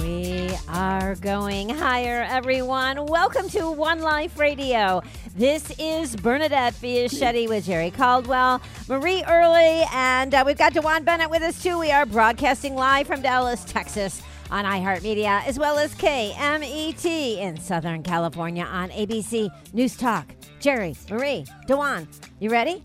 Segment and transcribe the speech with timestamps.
[0.00, 3.06] We are going higher, everyone.
[3.06, 5.02] Welcome to One Life Radio.
[5.34, 11.30] This is Bernadette Fiaschetti with Jerry Caldwell, Marie Early, and uh, we've got Dewan Bennett
[11.30, 11.78] with us too.
[11.78, 17.04] We are broadcasting live from Dallas, Texas on iHeartMedia, as well as KMET
[17.38, 20.26] in Southern California on ABC News Talk.
[20.60, 22.06] Jerry, Marie, Dewan,
[22.40, 22.84] you ready?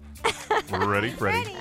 [0.72, 1.56] We're ready, ready.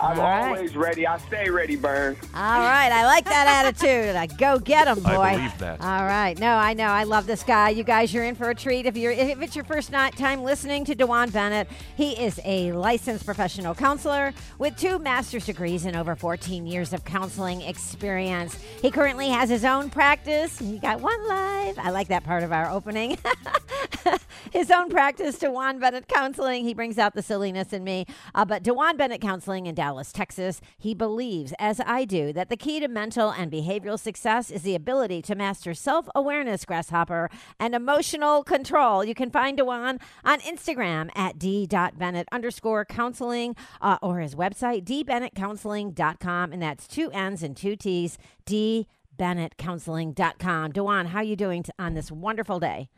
[0.00, 0.48] I'm All right.
[0.48, 1.06] always ready.
[1.06, 2.16] I stay ready, Bern.
[2.34, 4.16] All right, I like that attitude.
[4.16, 5.10] I go get him, boy.
[5.10, 5.80] I believe that.
[5.80, 7.70] All right, no, I know, I love this guy.
[7.70, 8.86] You guys, you're in for a treat.
[8.86, 12.72] If you're, if it's your first night time listening to Dewan Bennett, he is a
[12.72, 18.58] licensed professional counselor with two master's degrees and over 14 years of counseling experience.
[18.82, 20.58] He currently has his own practice.
[20.58, 21.78] He got one live.
[21.78, 23.18] I like that part of our opening.
[24.52, 26.64] his own practice, Dewan Bennett Counseling.
[26.64, 28.06] He brings out the silliness in me.
[28.34, 32.56] Uh, but Dewan Bennett Counseling in Dallas, Texas, he believes, as I do, that the
[32.56, 37.28] key to mental and behavioral success is the ability to master self awareness, grasshopper,
[37.60, 39.04] and emotional control.
[39.04, 46.54] You can find Dewan on Instagram at d.bennett underscore counseling uh, or his website, dbennettcounseling.com.
[46.54, 50.72] And that's two N's and two T's, dbennettcounseling.com.
[50.72, 52.88] Dewan, how are you doing t- on this wonderful day?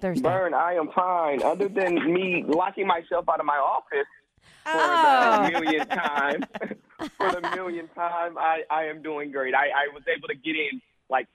[0.00, 0.22] Thursday.
[0.22, 1.42] Bern, I am fine.
[1.42, 4.06] Other than me locking myself out of my office
[4.64, 5.42] for Oh.
[5.46, 6.44] the millionth time,
[7.18, 9.54] for the millionth time, I, I am doing great.
[9.54, 11.26] I, I was able to get in like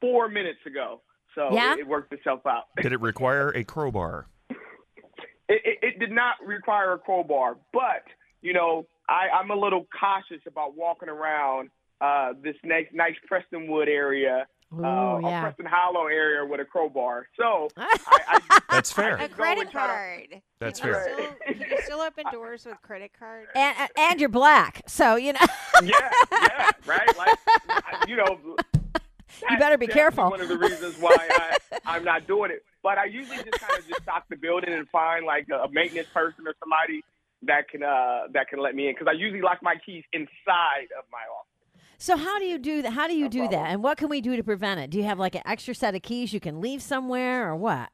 [0.00, 1.00] four minutes ago,
[1.34, 1.74] so Yeah?
[1.74, 2.64] it, it worked itself out.
[2.80, 4.26] Did it require a crowbar?
[5.48, 8.02] It, it, it did not require a crowbar, but
[8.42, 11.70] you know, I, I'm a little cautious about walking around
[12.00, 14.48] uh, this nice, nice Prestonwood area.
[14.74, 15.38] Ooh, uh, yeah.
[15.38, 17.28] or Preston Hollow area with a crowbar.
[17.38, 17.96] So I,
[18.50, 19.16] I That's fair.
[19.16, 19.92] go A credit try to-
[20.32, 20.42] card.
[20.58, 21.12] That's you fair.
[21.14, 23.46] Still, can you still open doors with credit card?
[23.54, 25.40] and, and- and you're black, so you know.
[25.82, 27.16] yeah, yeah, right.
[27.16, 28.38] Like, you know,
[29.50, 30.30] You better be careful.
[30.30, 33.78] One of the reasons why I, I'm not doing it, but I usually just kind
[33.78, 37.02] of just stock the building and find like a maintenance person or somebody
[37.42, 40.88] that can uh that can let me in because I usually lock my keys inside
[40.98, 41.52] of my office.
[41.98, 42.92] So how do you do that?
[42.92, 43.60] How do you do problem.
[43.62, 43.70] that?
[43.70, 44.90] And what can we do to prevent it?
[44.90, 47.88] Do you have like an extra set of keys you can leave somewhere, or what?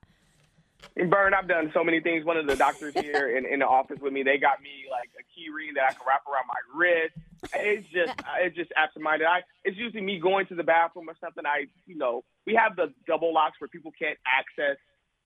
[0.96, 2.24] And Burn, I've done so many things.
[2.24, 5.10] One of the doctors here in, in the office with me, they got me like
[5.18, 7.14] a key ring that I can wrap around my wrist.
[7.54, 9.24] It's just, it's just absent-minded.
[9.24, 11.44] I, it's usually me going to the bathroom or something.
[11.46, 14.76] I, you know, we have the double locks where people can't access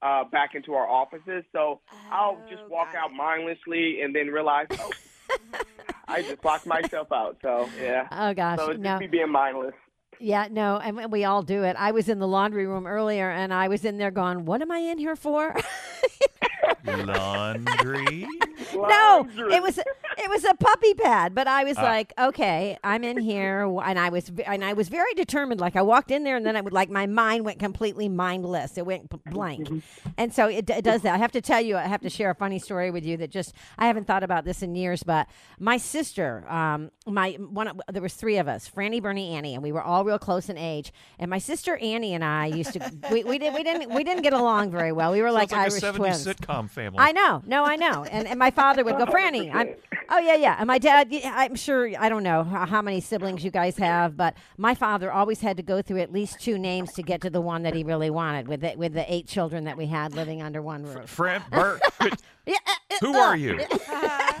[0.03, 1.43] uh, back into our offices.
[1.51, 3.15] So I'll just Oh, walk out it.
[3.15, 4.91] mindlessly and then realize, oh,
[6.07, 7.37] I just locked myself out.
[7.41, 8.07] So yeah.
[8.11, 8.91] Oh gosh, So it's no.
[8.91, 9.73] just me being mindless.
[10.19, 11.75] Yeah, no, and we- we all do it.
[11.77, 14.71] I was in the laundry room earlier, and I was in there going, "What am
[14.71, 15.55] I in here for?"
[16.85, 18.27] Laundry.
[18.73, 19.79] no, it was
[20.17, 21.83] it was a puppy pad, but I was ah.
[21.83, 25.61] like, okay, I'm in here, and I was and I was very determined.
[25.61, 28.77] Like I walked in there, and then I would like my mind went completely mindless.
[28.77, 29.29] It went mm-hmm.
[29.29, 30.09] blank, mm-hmm.
[30.17, 31.13] and so it, it does that.
[31.13, 33.29] I have to tell you, I have to share a funny story with you that
[33.29, 35.03] just I haven't thought about this in years.
[35.03, 35.27] But
[35.59, 39.71] my sister, um, my one, there was three of us, Franny, Bernie, Annie, and we
[39.71, 40.91] were all real close in age.
[41.19, 44.23] And my sister Annie and I used to we, we did we didn't we didn't
[44.23, 45.11] get along very well.
[45.11, 46.25] We were like, Sounds like Irish a 70s twins.
[46.25, 46.99] sitcom family.
[46.99, 49.75] I know, no, I know, and and my father would go, Franny, I'm,
[50.09, 53.51] oh yeah, yeah, and my dad, I'm sure, I don't know how, many siblings you
[53.51, 57.03] guys have, but my father always had to go through at least two names to
[57.03, 59.77] get to the one that he really wanted with the, with the eight children that
[59.77, 61.09] we had living under one roof.
[61.09, 61.81] Friend, Bert,
[62.47, 63.19] Yeah, uh, uh, who uh.
[63.19, 63.59] are you?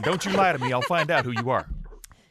[0.01, 0.71] Don't you lie to me.
[0.71, 1.67] I'll find out who you are.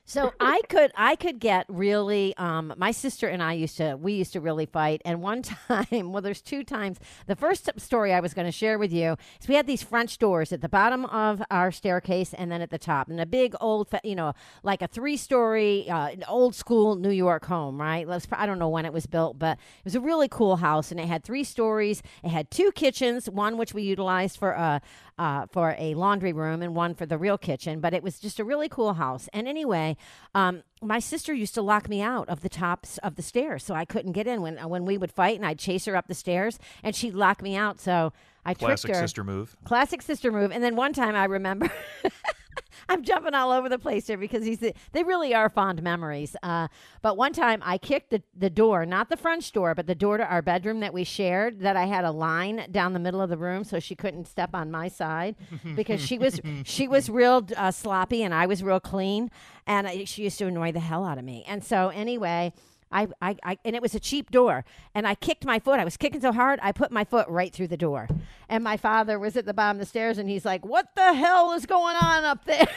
[0.09, 4.13] So I could I could get really um my sister and I used to we
[4.13, 5.03] used to really fight.
[5.05, 7.01] And one time well there's two times.
[7.27, 10.19] The first story I was going to share with you is we had these French
[10.19, 13.09] doors at the bottom of our staircase and then at the top.
[13.09, 14.33] And a big old you know
[14.63, 18.07] like a three story uh, old school New York home right?
[18.31, 20.93] I don't know when it was built but it was a really cool house.
[20.93, 22.01] And it had three stories.
[22.23, 24.79] It had two kitchens one which we utilized for uh,
[25.19, 27.81] uh, for a laundry room and one for the real kitchen.
[27.81, 29.29] But it was just a really cool house.
[29.33, 29.97] And anyway,
[30.35, 33.75] um, my sister used to lock me out of the tops of the stairs, so
[33.75, 36.15] I couldn't get in when when we would fight, and I'd chase her up the
[36.15, 37.81] stairs, and she'd lock me out.
[37.81, 38.13] So
[38.45, 39.03] I Classic tricked her.
[39.03, 39.57] sister move.
[39.65, 40.53] Classic sister move.
[40.53, 41.71] And then one time I remember
[42.89, 46.37] I'm jumping all over the place here because he's they really are fond memories.
[46.43, 46.69] Uh,
[47.03, 50.19] but one time I kicked the, the door, not the French door, but the door
[50.19, 51.61] to our bedroom that we shared.
[51.61, 54.51] That I had a line down the middle of the room so she couldn't step
[54.55, 55.37] on my side
[55.75, 59.31] because she was she was real uh, sloppy and I was real clean,
[59.67, 61.45] and I, she used to annoy the hell out of me.
[61.47, 62.53] And so anyway.
[62.93, 64.65] I, I, I, and it was a cheap door.
[64.95, 65.81] And I kicked my foot.
[65.81, 68.09] I was kicking so hard, I put my foot right through the door.
[68.49, 71.15] And my father was at the bottom of the stairs, and he's like, "What the
[71.15, 72.69] hell is going on up there?"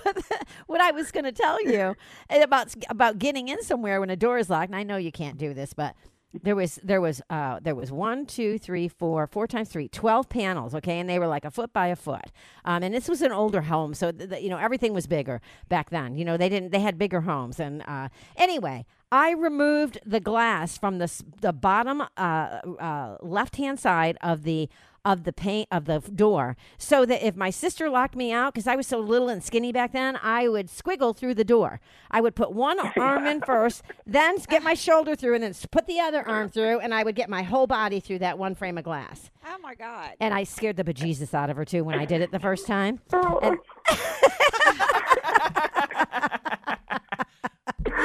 [0.04, 1.96] but the- what I was going to tell you
[2.30, 4.70] about about getting in somewhere when a door is locked.
[4.70, 5.96] And I know you can't do this, but
[6.34, 10.30] there was there was uh there was one two three four four times three twelve
[10.30, 11.00] panels okay?
[11.00, 12.32] And they were like a foot by a foot.
[12.66, 15.42] Um and this was an older home so th- th- you know everything was bigger
[15.70, 16.16] back then.
[16.16, 17.60] You know they didn't they had bigger homes.
[17.60, 21.10] And uh anyway I removed the glass from the
[21.42, 24.70] the bottom uh, uh left hand side of the
[25.08, 28.68] of the paint of the door so that if my sister locked me out because
[28.68, 31.80] I was so little and skinny back then, I would squiggle through the door.
[32.12, 35.88] I would put one arm in first, then get my shoulder through, and then put
[35.88, 36.32] the other uh-huh.
[36.32, 39.32] arm through, and I would get my whole body through that one frame of glass.
[39.48, 40.12] Oh my God.
[40.20, 42.68] And I scared the bejesus out of her too when I did it the first
[42.68, 43.00] time.
[43.14, 43.58] And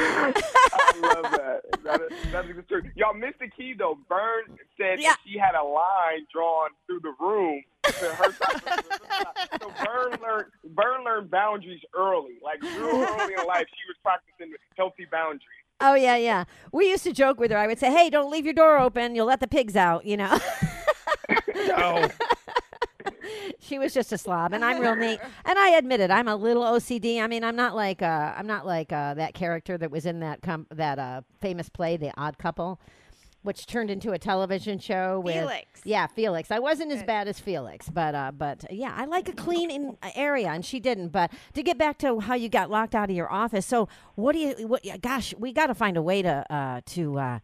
[0.03, 1.61] I love that.
[1.83, 2.85] That is, that is the truth.
[2.95, 3.97] Y'all missed the key though.
[4.09, 4.43] Bern
[4.77, 5.09] said Yeah.
[5.09, 8.83] that she had a line drawn through the room to her side.
[9.61, 10.45] so Bern learned
[10.75, 12.37] Bern learned boundaries early.
[12.43, 15.41] Like real early in life, she was practicing healthy boundaries.
[15.81, 16.43] oh yeah, yeah.
[16.71, 17.57] We used to joke with her.
[17.57, 19.15] I would say, "Hey, don't leave your door open.
[19.15, 20.39] You'll let the pigs out." You know.
[21.55, 22.07] No.
[23.59, 25.19] She was just a slob, and I'm real neat.
[25.45, 27.21] And I admit it, I'm a little OCD.
[27.21, 30.19] I mean, I'm not like uh, I'm not like uh, that character that was in
[30.21, 32.79] that com- that uh, famous play, The Odd Couple,
[33.43, 35.81] which turned into a television show with Felix.
[35.83, 36.49] Yeah, Felix.
[36.49, 39.97] I wasn't as bad as Felix, but uh, but yeah, I like a clean in,
[40.01, 41.09] uh, area, and she didn't.
[41.09, 44.33] But to get back to how you got locked out of your office, so what
[44.33, 44.67] do you?
[44.67, 44.83] What?
[45.01, 47.39] Gosh, we got to find a way to uh, to uh,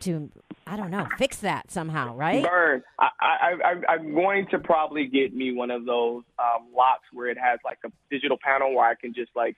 [0.00, 0.30] to
[0.66, 2.42] I don't know fix that somehow, right?
[2.42, 7.04] Bern, I, I, I, I'm going to probably get me one of those um, locks
[7.12, 9.56] where it has like a digital panel where I can just like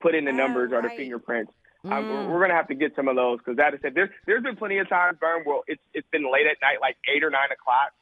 [0.00, 0.96] put in the Oh, numbers or the right.
[0.96, 1.52] fingerprints.
[1.84, 2.08] Um, Mm.
[2.08, 3.92] we're, we're gonna have to get some of those because that is said.
[3.94, 6.96] There's there's been plenty of times, Bern, where it's it's been late at night, like
[7.14, 7.92] eight or nine o'clock,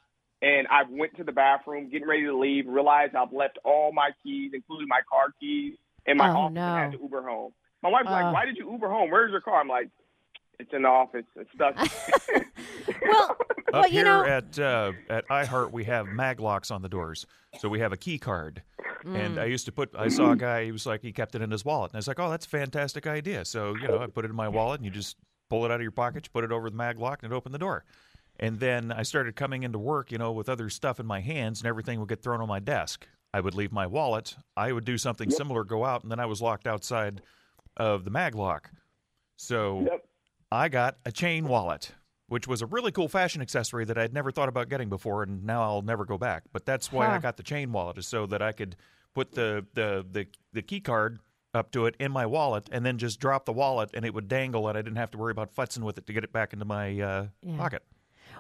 [0.40, 4.10] and I went to the bathroom, getting ready to leave, realized I've left all my
[4.22, 5.74] keys, including my car keys,
[6.06, 6.66] in my Oh, office, no.
[6.66, 7.52] and had to Uber home.
[7.82, 8.12] My wife's Uh.
[8.12, 9.10] like, "Why did you Uber home?
[9.10, 9.88] Where's your car?" I'm like,
[10.62, 11.24] "It's in the office.
[11.36, 11.76] It's stuck."
[13.02, 13.36] Well, Up
[13.72, 17.26] well, you here know, at uh, at iHeart, we have mag locks on the doors,
[17.58, 18.62] so we have a key card.
[19.04, 19.40] And Mm.
[19.40, 19.90] I used to put.
[19.96, 20.64] I saw a guy.
[20.64, 22.46] He was like, he kept it in his wallet, and I was like, oh, that's
[22.46, 23.44] a fantastic idea.
[23.44, 25.16] So you know, I put it in my wallet, and you just
[25.50, 27.34] pull it out of your pocket, you put it over the mag lock, and it
[27.34, 27.84] opened the door.
[28.38, 31.60] And then I started coming into work, you know, with other stuff in my hands,
[31.60, 33.06] and everything would get thrown on my desk.
[33.34, 34.36] I would leave my wallet.
[34.56, 37.22] I would do something similar, go out, and then I was locked outside
[37.76, 38.70] of the mag lock.
[39.36, 40.04] So Yep.
[40.52, 41.92] I got a chain wallet,
[42.28, 45.44] which was a really cool fashion accessory that I'd never thought about getting before, and
[45.44, 46.44] now I'll never go back.
[46.52, 48.76] But that's why I got the chain wallet, is so that I could
[49.14, 51.20] put the, the, the, the key card
[51.54, 54.26] up to it in my wallet and then just drop the wallet and it would
[54.26, 56.54] dangle and I didn't have to worry about futzing with it to get it back
[56.54, 57.56] into my uh, Yeah.
[57.58, 57.82] pocket.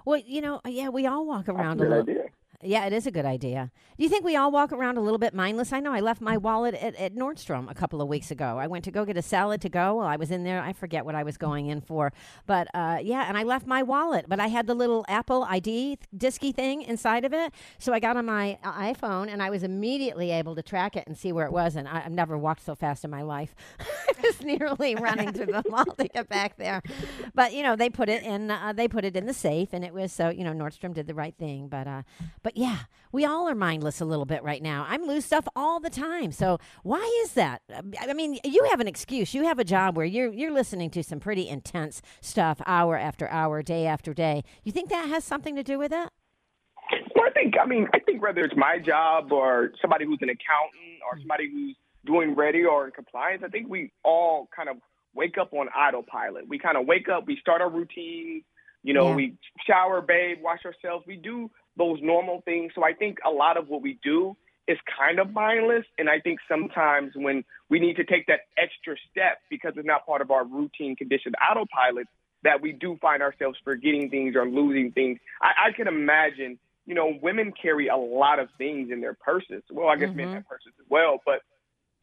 [0.06, 2.02] well, you know, yeah, we all walk around a Good little.
[2.10, 2.24] idea.
[2.64, 3.72] Yeah, it is a good idea.
[3.98, 5.72] Do you think we all walk around a little bit mindless?
[5.72, 8.56] I know I left my wallet at, at Nordstrom a couple of weeks ago.
[8.56, 9.96] I went to go get a salad to go.
[9.96, 10.62] Well, I was in there.
[10.62, 12.12] I forget what I was going in for.
[12.46, 15.98] But uh, yeah, and I left my wallet, but I had the little Apple ID
[16.16, 17.52] disky thing inside of it.
[17.78, 21.04] So I got on my uh, iPhone and I was immediately able to track it
[21.08, 21.74] and see where it was.
[21.74, 23.56] And I, I've never walked so fast in my life.
[23.80, 26.80] I was nearly running through the mall to get back there.
[27.34, 28.52] But you know, they put it in.
[28.52, 30.28] Uh, they put it in the safe, and it was so.
[30.28, 31.66] You know, Nordstrom did the right thing.
[31.66, 32.02] But uh,
[32.42, 32.78] but yeah,
[33.12, 34.86] we all are mindless a little bit right now.
[34.88, 36.32] I'm lose stuff all the time.
[36.32, 37.62] So why is that?
[38.00, 39.34] I mean, you have an excuse.
[39.34, 43.28] You have a job where you're you're listening to some pretty intense stuff, hour after
[43.28, 44.42] hour, day after day.
[44.64, 46.10] You think that has something to do with it?
[47.14, 50.30] Well, I think I mean I think whether it's my job or somebody who's an
[50.30, 51.22] accountant or mm-hmm.
[51.22, 54.76] somebody who's doing ready or in compliance, I think we all kind of
[55.14, 56.48] wake up on autopilot.
[56.48, 58.42] We kind of wake up, we start our routine,
[58.82, 59.14] you know, Yeah.
[59.14, 59.34] we
[59.66, 61.06] shower, bathe, wash ourselves.
[61.06, 62.72] We do those normal things.
[62.74, 64.36] So I think a lot of what we do
[64.68, 65.84] is kind of mindless.
[65.98, 70.06] And I think sometimes when we need to take that extra step because it's not
[70.06, 72.06] part of our routine conditioned autopilot,
[72.44, 75.18] that we do find ourselves forgetting things or losing things.
[75.40, 79.62] I, I can imagine, you know, women carry a lot of things in their purses.
[79.70, 80.34] Well, I guess men Mhm.
[80.34, 81.42] have purses as well, but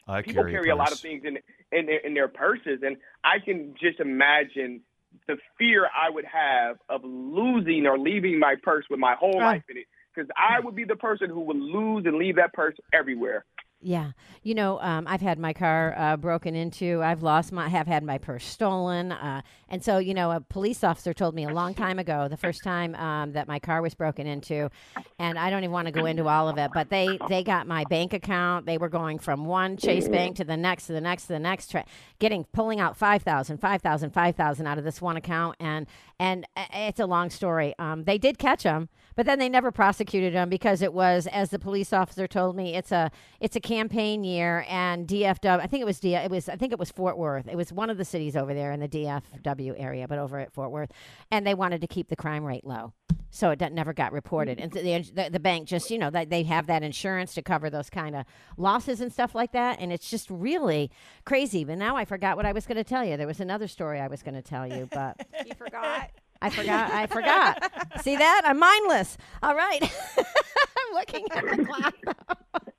[0.08, 1.40] I people carry, carry a, a, lot of things in
[1.72, 4.82] in their, in their purses, and I can just imagine
[5.28, 9.63] the fear I would have of losing or leaving my purse with my whole life
[9.70, 9.86] in it.
[10.13, 13.46] because I would be the person who would lose and leave that purse everywhere.
[13.81, 14.12] Yeah,
[14.43, 17.01] you know, um, I've had my car uh, broken into.
[17.01, 20.83] I've lost my, have had my purse stolen, uh, and so you know, a police
[20.83, 23.93] officer told me a long time ago, the first time um, that my car was
[23.93, 24.69] broken into,
[25.17, 27.67] and I don't even want to go into all of it, but they they got
[27.67, 28.65] my bank account.
[28.65, 31.39] They were going from one Chase Bank to the next, to the next, to the
[31.39, 31.86] next, tra-
[32.19, 35.88] getting pulling out 5,000, 5,000, 5,000 out of this one account, and
[36.19, 37.74] and uh, it's a long story.
[37.79, 41.50] Um, they did catch him, but then they never prosecuted him because it was, as
[41.50, 43.09] the police officer told me, it's a
[43.39, 45.60] it's a campaign year, and DFW.
[45.60, 46.16] I think it was D.
[46.16, 47.48] It was I think it was Fort Worth.
[47.48, 50.52] It was one of the cities over there in the DFW area, but over at
[50.52, 50.92] Fort Worth,
[51.30, 52.94] and they wanted to keep the crime rate low,
[53.30, 54.60] so it never got reported.
[54.60, 57.70] And the the, the bank just you know that they have that insurance to cover
[57.70, 58.26] those kind of
[58.58, 60.90] losses and stuff like that, and it's just really
[61.26, 61.64] crazy.
[61.64, 63.18] But now I forgot what I was going to tell you.
[63.18, 65.26] There was another story I was going to tell you, but.
[65.46, 66.12] You forgot.
[66.42, 66.92] I forgot.
[66.92, 68.02] I forgot.
[68.02, 68.42] See that?
[68.46, 69.18] I'm mindless.
[69.42, 69.82] All right.
[70.18, 71.96] I'm looking at the clock.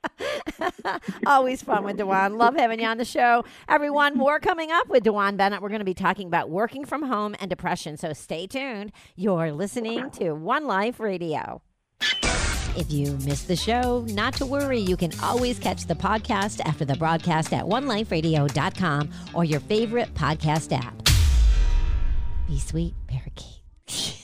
[1.25, 2.37] Always fun with Dewan.
[2.37, 3.45] Love having you on the show.
[3.67, 5.61] Everyone, more coming up with Dewan Bennett.
[5.61, 7.97] We're going to be talking about working from home and depression.
[7.97, 8.91] So stay tuned.
[9.15, 11.61] You're listening to One Life Radio.
[12.77, 14.79] If you missed the show, not to worry.
[14.79, 20.71] You can always catch the podcast after the broadcast at oneliferadio.com or your favorite podcast
[20.71, 20.95] app.
[22.47, 24.17] Be sweet, parakeet.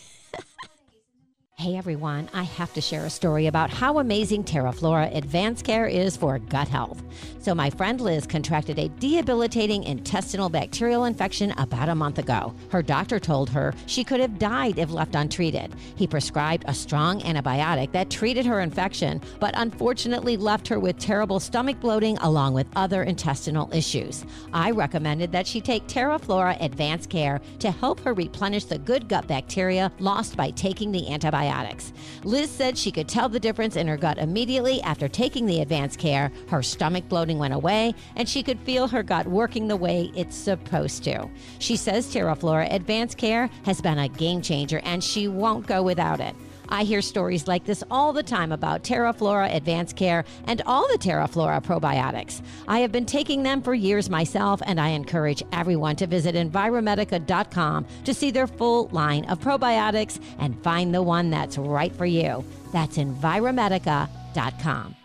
[1.59, 6.15] Hey everyone, I have to share a story about how amazing TerraFlora Advanced Care is
[6.15, 7.01] for gut health.
[7.39, 12.53] So, my friend Liz contracted a debilitating intestinal bacterial infection about a month ago.
[12.69, 15.73] Her doctor told her she could have died if left untreated.
[15.95, 21.39] He prescribed a strong antibiotic that treated her infection, but unfortunately left her with terrible
[21.39, 24.25] stomach bloating along with other intestinal issues.
[24.53, 29.25] I recommended that she take TerraFlora Advanced Care to help her replenish the good gut
[29.25, 31.07] bacteria lost by taking the
[31.47, 31.93] antibiotics.
[32.23, 35.99] Liz said she could tell the difference in her gut immediately after taking the advanced
[35.99, 36.31] care.
[36.49, 40.35] Her stomach bloating went away, and she could feel her gut working the way it's
[40.35, 41.29] supposed to.
[41.59, 46.19] She says TerraFlora Advanced Care has been a game changer, and she won't go without
[46.19, 46.35] it.
[46.69, 50.97] I hear stories like this all the time about TerraFlora Advanced Care and all the
[50.97, 52.41] TerraFlora probiotics.
[52.67, 57.85] I have been taking them for years myself, and I encourage everyone to visit Enviromedica.com
[58.05, 62.43] to see their full line of probiotics and find the one that's right for you.
[62.73, 64.95] That's Enviromedica.com.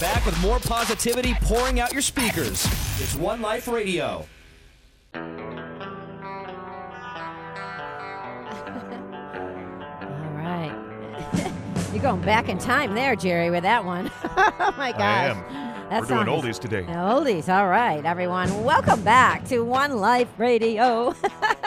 [0.00, 2.66] Back with more positivity pouring out your speakers.
[3.00, 4.26] It's One Life Radio.
[11.92, 14.10] You're going back in time there, Jerry, with that one.
[14.24, 15.00] oh my gosh.
[15.00, 15.90] I am.
[15.90, 16.84] That We're doing oldies today.
[16.84, 17.52] Oldies.
[17.52, 18.64] All right, everyone.
[18.64, 21.14] Welcome back to One Life Radio.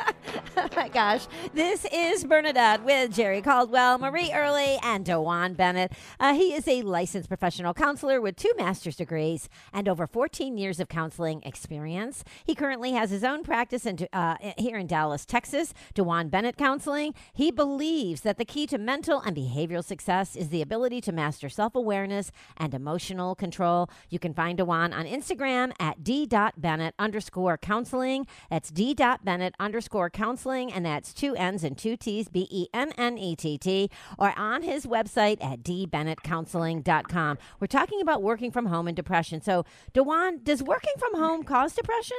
[0.96, 1.28] gosh.
[1.54, 5.92] This is Bernadette with Jerry Caldwell, Marie Early, and Dewan Bennett.
[6.22, 10.80] Uh, he is a licensed professional counselor with two master's degrees and over 14 years
[10.80, 12.24] of counseling experience.
[12.46, 17.14] He currently has his own practice in, uh, here in Dallas, Texas, Dewan Bennett Counseling.
[17.34, 21.50] He believes that the key to mental and behavioral success is the ability to master
[21.50, 23.90] self awareness and emotional control.
[24.10, 28.28] You can find Dewan on Instagram at d.bennett underscore counseling.
[28.50, 33.18] That's d.bennett underscore counseling, and that's two N's and two T's, B E N N
[33.18, 37.38] E T T, or on his website at dbennettcounseling.com.
[37.60, 39.42] We're talking about working from home and depression.
[39.42, 42.18] So, Dewan, does working from home cause depression?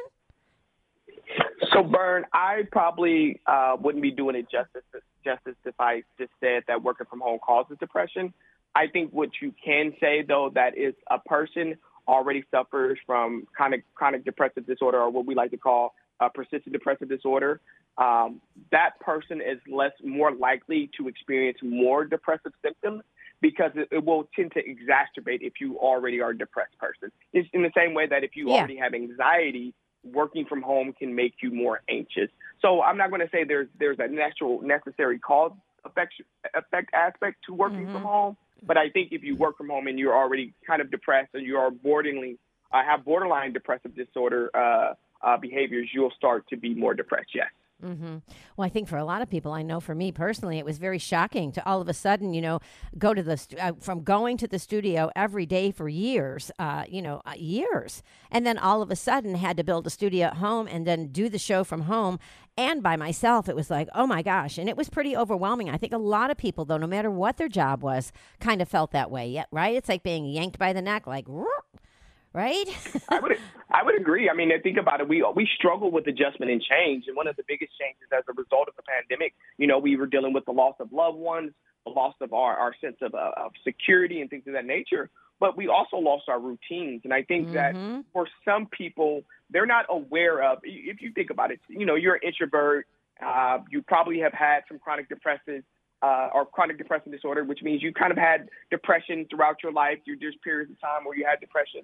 [1.72, 4.82] So, Bern, I probably uh, wouldn't be doing it justice
[5.24, 8.32] justice if I just said that working from home causes depression.
[8.74, 13.84] I think what you can say though that is a person already suffers from chronic
[13.94, 17.60] chronic depressive disorder, or what we like to call uh, persistent depressive disorder.
[17.98, 18.40] Um,
[18.72, 23.02] that person is less more likely to experience more depressive symptoms
[23.40, 27.10] because it, it will tend to exacerbate if you already are a depressed person.
[27.32, 28.56] It's in the same way that if you Yeah.
[28.56, 32.30] already have anxiety, working from home can make you more anxious.
[32.60, 35.52] So I'm not going to say there's there's a natural necessary cause
[35.84, 36.14] effect
[36.54, 39.98] effect aspect to working from home, but I think if you work from home and
[39.98, 42.38] you're already kind of depressed and you are borderline
[42.72, 47.30] uh, have borderline depressive disorder uh, uh, behaviors, you'll start to be more depressed.
[47.34, 47.48] Yes.
[47.84, 48.16] Mm-hmm.
[48.56, 50.78] Well, I think for a lot of people, I know for me personally, it was
[50.78, 52.60] very shocking to all of a sudden, you know,
[52.96, 57.02] go to the uh, from going to the studio every day for years, uh, you
[57.02, 60.38] know, uh, years, and then all of a sudden had to build a studio at
[60.38, 62.18] home and then do the show from home
[62.56, 63.46] and by myself.
[63.46, 65.68] It was like, oh my gosh, and it was pretty overwhelming.
[65.68, 68.70] I think a lot of people, though, no matter what their job was, kind of
[68.70, 69.28] felt that way.
[69.28, 69.76] Yeah, right?
[69.76, 71.26] It's like being yanked by the neck, like,
[72.36, 72.68] right?
[73.08, 73.32] I would
[73.72, 74.28] I would agree.
[74.28, 75.08] I mean, think about it.
[75.08, 78.32] We we struggle with adjustment and change, and one of the biggest changes as a
[78.34, 81.52] result of the pandemic, you know, we were dealing with the loss of loved ones,
[81.86, 85.08] the loss of our, our sense of, uh, of security and things of that nature.
[85.40, 87.02] But we also lost our routines.
[87.04, 88.04] And I think that Mhm.
[88.12, 92.14] for some people, they're not aware of, if you think about it, you know, you're
[92.14, 92.86] an introvert,
[93.22, 95.62] uh, you probably have had some chronic depressive
[96.02, 99.98] uh, or chronic depressive disorder, which means you kind of had depression throughout your life.
[100.04, 101.82] You, there's periods of time where you had depression.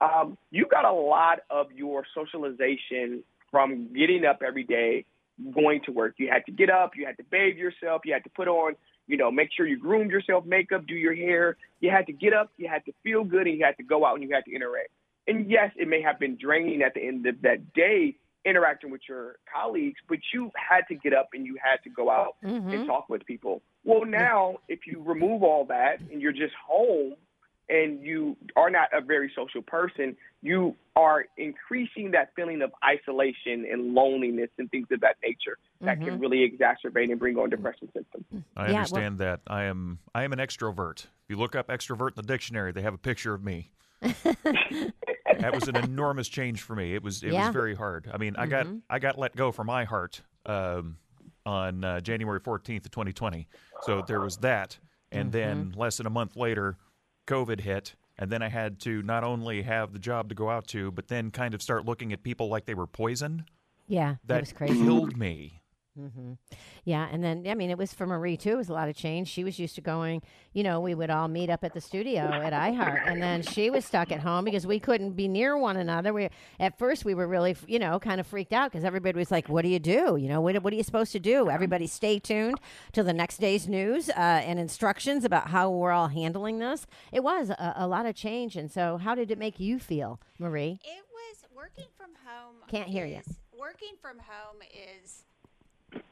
[0.00, 5.04] Um, you got a lot of your socialization from getting up every day,
[5.52, 6.14] going to work.
[6.18, 8.74] You had to get up, you had to bathe yourself, you had to put on,
[9.06, 11.56] you know, make sure you groomed yourself, makeup, do your hair.
[11.80, 14.04] You had to get up, you had to feel good, and you had to go
[14.04, 14.90] out and you had to interact.
[15.26, 19.00] And yes, it may have been draining at the end of that day interacting with
[19.08, 22.74] your colleagues, but you had to get up and you had to go out Mhm.
[22.74, 23.62] and talk with people.
[23.84, 27.16] Well, now if you remove all that and you're just home
[27.68, 33.66] and you are not a very social person, you are increasing that feeling of isolation
[33.70, 37.88] and loneliness and things of that nature that can really exacerbate and bring on depression
[37.92, 38.24] symptoms.
[38.56, 39.40] I Yeah, well- understand that.
[39.46, 41.04] I am I am an extrovert.
[41.04, 43.70] If you look up extrovert in the dictionary, they have a picture of me.
[44.02, 46.94] that was an enormous change for me.
[46.94, 47.32] It was it Yeah.
[47.40, 47.46] Mm-hmm.
[47.48, 48.10] was very hard.
[48.12, 50.96] I mean, I got I got let go from iHeart um,
[51.46, 53.48] on uh, January 14th of 2020.
[53.82, 54.78] So there was that,
[55.12, 55.80] and then Mm-hmm.
[55.80, 56.76] less than a month later,
[57.26, 60.66] COVID hit, and then I had to not only have the job to go out
[60.68, 63.44] to, but then kind of start looking at people like they were poison.
[63.86, 64.82] Yeah, that That was crazy.
[64.82, 65.60] killed me.
[65.96, 66.32] Hmm
[66.84, 68.50] Yeah, and then I mean, it was for Marie too.
[68.54, 69.28] It was a lot of change.
[69.28, 70.22] She was used to going.
[70.52, 73.70] You know, we would all meet up at the studio at iHeart, and then she
[73.70, 76.12] was stuck at home because we couldn't be near one another.
[76.12, 79.30] We at first we were really, you know, kind of freaked out because everybody was
[79.30, 80.16] like, "What do you do?
[80.16, 82.58] You know, what, what are you supposed to do?" Everybody, stay tuned
[82.92, 86.86] to the next day's news uh, and instructions about how we're all handling this.
[87.12, 90.20] It was a, a lot of change, and so how did it make you feel,
[90.38, 90.78] Marie?
[90.84, 92.56] It was working from home.
[92.68, 94.60] Can't hear is- Working from home
[95.02, 95.24] is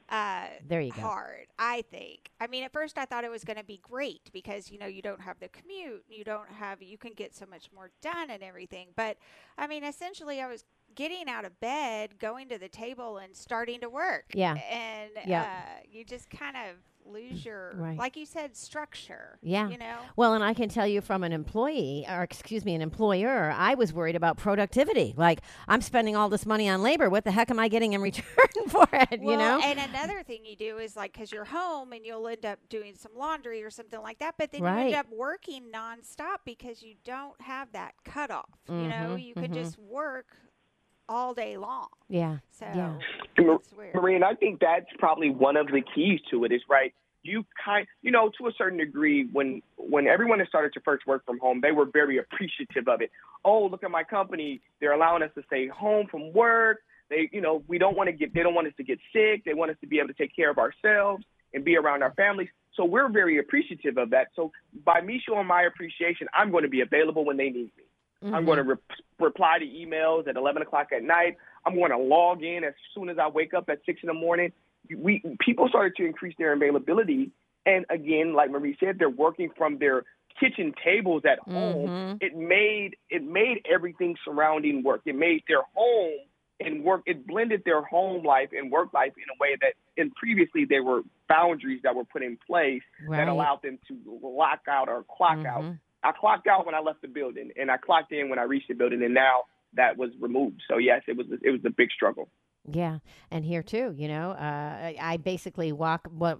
[0.08, 1.00] uh, There you go.
[1.02, 1.46] hard.
[1.58, 2.30] I think.
[2.40, 4.86] I mean, at first I thought it was going to be great because you know
[4.86, 8.30] you don't have the commute, you don't have, you can get so much more done
[8.30, 8.88] and everything.
[8.96, 9.16] But
[9.56, 13.80] I mean, essentially, I was getting out of bed, going to the table, and starting
[13.80, 14.26] to work.
[14.34, 14.56] Yeah.
[14.70, 15.42] And Yeah.
[15.42, 17.98] uh, you just kind of lose your, Right.
[17.98, 19.38] like you said, structure.
[19.42, 19.68] Yeah.
[19.68, 19.98] You know.
[20.16, 23.74] Well, and I can tell you from an employee, or excuse me, an employer, I
[23.74, 25.14] was worried about productivity.
[25.16, 27.10] Like, I'm spending all this money on labor.
[27.10, 29.20] What the heck am I getting in return for it?
[29.20, 29.60] you know?
[29.62, 32.94] and another thing you do is like because you're home and you'll end up doing
[32.94, 36.94] some laundry or something like that, but then you end up working nonstop because you
[37.04, 38.48] don't have that cutoff.
[38.68, 39.54] You know, you could mhm.
[39.54, 40.36] just work
[41.08, 41.88] all day long.
[42.08, 42.38] yeah.
[42.50, 42.98] So Yeah.
[43.44, 43.94] Mar- it's weird.
[43.94, 46.94] Marie, and I think that's probably one of the keys to it is right.
[47.24, 51.06] You kind, you know, to a certain degree, when when everyone has started to first
[51.06, 53.10] work from home, they were very appreciative of it.
[53.44, 56.78] Oh, look at my company; they're allowing us to stay home from work.
[57.10, 59.44] They, you know, we don't want to get, they don't want us to get sick.
[59.44, 62.14] They want us to be able to take care of ourselves and be around our
[62.14, 62.48] families.
[62.74, 64.28] So we're very appreciative of that.
[64.34, 64.50] So
[64.84, 67.84] by me showing my appreciation, I'm going to be available when they need me.
[68.24, 68.76] I'm going to re-
[69.18, 71.36] reply to emails at 11 o'clock at night.
[71.66, 74.14] I'm going to log in as soon as I wake up at six in the
[74.14, 74.52] morning.
[74.96, 77.30] We people started to increase their availability,
[77.64, 80.04] and again, like Marie said, they're working from their
[80.40, 81.88] kitchen tables at home.
[81.88, 82.22] Mhm.
[82.22, 85.02] It made it made everything surrounding work.
[85.04, 86.18] It made their home
[86.58, 87.02] and work.
[87.06, 90.82] It blended their home life and work life in a way that, and previously there
[90.82, 93.18] were boundaries that were put in place Right.
[93.18, 95.64] that allowed them to lock out or clock out.
[96.04, 98.68] I clocked out when I left the building, and I clocked in when I reached
[98.68, 99.42] the building, and now
[99.74, 100.62] that was removed.
[100.68, 102.28] So yes, it was it was a big struggle.
[102.70, 102.98] Yeah,
[103.32, 106.06] and here too, you know, uh, I, basically walk.
[106.08, 106.38] What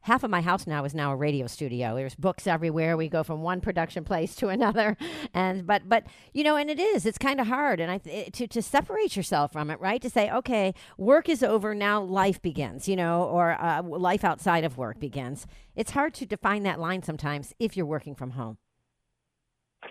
[0.00, 1.94] half of my house now is now a radio studio.
[1.94, 2.96] There's books everywhere.
[2.96, 4.96] We go from one production place to another,
[5.34, 7.06] and but but you know, and it is.
[7.06, 10.02] It's kind of hard, and I th- to to separate yourself from it, right?
[10.02, 14.64] To say, okay, work is over now, life begins, you know, or uh, life outside
[14.64, 15.46] of work begins.
[15.76, 18.58] It's hard to define that line sometimes if you're working from home.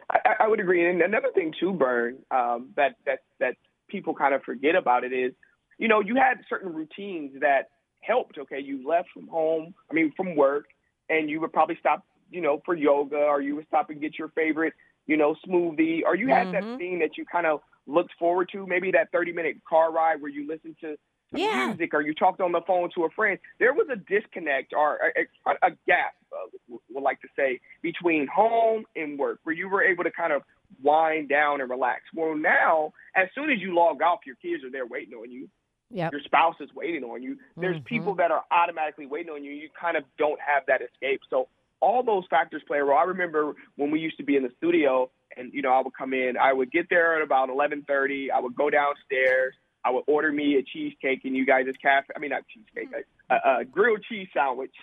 [0.09, 0.87] I, I would agree.
[0.89, 3.55] And another thing too, Bern, um, that that that
[3.87, 5.33] people kind of forget about it is,
[5.77, 7.69] you know, you had certain routines that
[8.01, 8.37] helped.
[8.37, 10.65] Okay, you left from home, I mean from work,
[11.09, 14.17] and you would probably stop, you know, for yoga, or you would stop and get
[14.17, 14.73] your favorite,
[15.07, 16.51] you know, smoothie, or you had Mhm.
[16.51, 20.21] that thing that you kind of looked forward to, maybe that 30 minute car ride
[20.21, 20.95] where you listened to
[21.31, 21.67] some Yeah.
[21.67, 23.39] music or you talked on the phone to a friend.
[23.59, 28.27] There was a disconnect or a, a, a gap, uh, would like to say, between
[28.27, 30.43] home and work where you were able to kind of
[30.81, 32.03] wind down and relax.
[32.13, 35.49] Well, now, as soon as you log off, your kids are there waiting on you.
[35.91, 36.11] Yep.
[36.11, 37.37] Your spouse is waiting on you.
[37.57, 37.85] There's Mhm.
[37.85, 39.51] people that are automatically waiting on you.
[39.51, 41.21] You kind of don't have that escape.
[41.29, 41.47] So
[41.79, 42.97] all those factors play a role.
[42.97, 45.93] I remember when we used to be in the studio, and you know, I would
[45.95, 46.37] come in.
[46.37, 48.29] I would get there at about 11:30.
[48.29, 49.55] I would go downstairs.
[49.85, 52.07] I would order me a cheesecake and you guys' cafe.
[52.15, 52.89] I mean, not cheesecake,
[53.29, 54.73] a, a, a grilled cheese sandwich.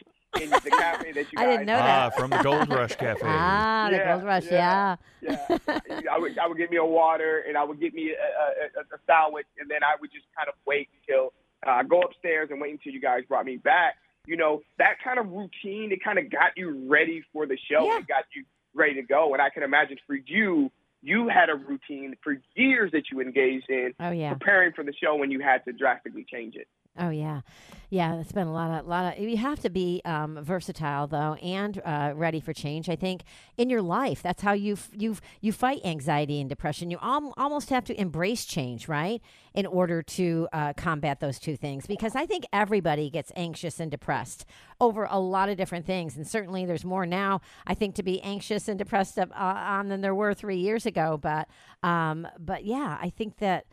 [0.40, 1.38] in the cafe that you guys.
[1.46, 2.18] I didn't know Ah, that.
[2.18, 3.20] from the Gold Rush Cafe.
[3.24, 4.96] Ah, the Yeah, Gold Rush, yeah.
[5.22, 5.46] yeah.
[5.68, 5.78] yeah.
[6.12, 8.80] I would I would get me a water and I would get me a, a,
[8.80, 11.32] a, a sandwich and then I would just kind of wait until
[11.66, 13.94] uh, I go upstairs and wait until you guys brought me back.
[14.26, 17.86] You know that kind of routine it kind of got you ready for the show.
[17.86, 17.98] Yeah.
[18.00, 19.32] It got you ready to go.
[19.32, 20.70] And I can imagine for you,
[21.06, 24.32] you had a routine for years that you engaged in Oh yeah.
[24.32, 26.66] preparing for the show when you had to drastically change it.
[26.98, 27.42] Oh yeah,
[27.90, 28.20] yeah.
[28.20, 29.22] It's been a lot of lot of.
[29.22, 32.88] You have to be um, versatile though, and uh, ready for change.
[32.88, 33.22] I think
[33.58, 36.90] in your life, that's how you you you fight anxiety and depression.
[36.90, 39.20] You al- almost have to embrace change, right,
[39.52, 41.86] in order to uh, combat those two things.
[41.86, 44.46] Because I think everybody gets anxious and depressed
[44.80, 47.42] over a lot of different things, and certainly there's more now.
[47.66, 51.18] I think to be anxious and depressed uh, on than there were three years ago.
[51.20, 51.48] But
[51.82, 53.66] um, but yeah, I think that.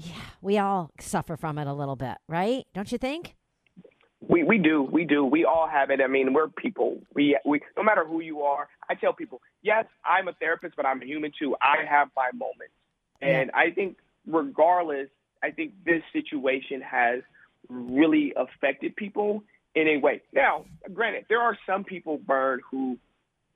[0.00, 2.64] Yeah, we all suffer from it a little bit, right?
[2.74, 3.34] Don't you think?
[4.28, 6.00] We we do we do we all have it.
[6.02, 7.00] I mean, we're people.
[7.14, 8.68] We we no matter who you are.
[8.88, 11.56] I tell people, yes, I'm a therapist, but I'm a human too.
[11.60, 12.74] I have my moments,
[13.22, 15.08] and I think regardless,
[15.42, 17.22] I think this situation has
[17.68, 19.42] really affected people
[19.74, 20.20] in a way.
[20.32, 22.98] Now, granted, there are some people, Bern, who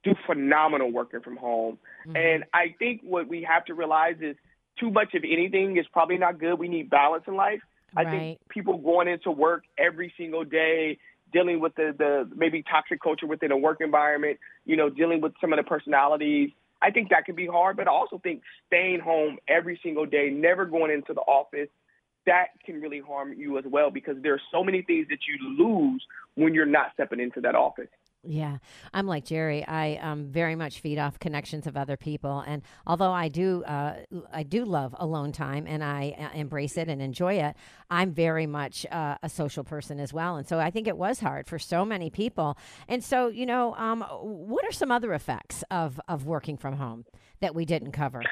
[0.03, 2.17] do phenomenal working from home, mm-hmm.
[2.17, 4.37] and I think what we have to realize is
[4.79, 6.59] too much of anything is probably not good.
[6.59, 7.61] We need balance in life.
[7.97, 8.11] I Right.
[8.11, 10.99] think people going into work every single day,
[11.33, 15.33] dealing with the, the maybe toxic culture within a work environment, you know, dealing with
[15.41, 16.51] some of the personalities.
[16.83, 20.31] I think that can be hard, but I also think staying home every single day,
[20.31, 21.69] never going into the office,
[22.27, 25.57] that can really harm you as well because there are so many things that you
[25.57, 27.89] lose when you're not stepping into that office.
[28.27, 28.59] Yeah,
[28.93, 29.67] I'm like Jerry.
[29.67, 33.97] I um, very much feed off connections of other people, and although I do, uh,
[34.33, 37.57] I do love alone time, and I uh, embrace it and enjoy it.
[37.91, 41.21] I'm very much uh, a social person as well, and so I think it was
[41.21, 42.57] hard for so many people.
[42.89, 47.05] And so, you know, um, what are some other effects of of working from home
[47.41, 48.23] that we didn't cover?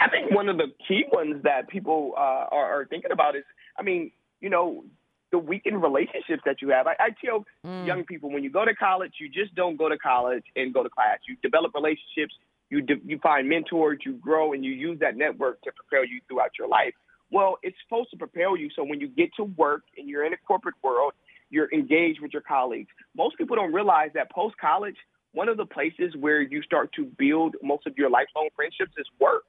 [0.00, 3.44] I think one of the key ones that people uh, are, are thinking about is,
[3.78, 4.84] I mean, you know,
[5.32, 6.86] the weakened relationships that you have.
[6.86, 7.86] I, I tell mm.
[7.86, 10.82] young people when you go to college, you just don't go to college and go
[10.82, 11.18] to class.
[11.26, 12.34] You develop relationships,
[12.70, 16.20] you de- you find mentors, you grow, and you use that network to propel you
[16.28, 16.94] throughout your life.
[17.30, 18.68] Well, it's supposed to propel you.
[18.76, 21.14] So when you get to work and you're in a corporate world,
[21.48, 22.88] you're engaged with your colleagues.
[23.16, 24.96] Most people don't realize that post college,
[25.32, 29.06] one of the places where you start to build most of your lifelong friendships is
[29.18, 29.44] work.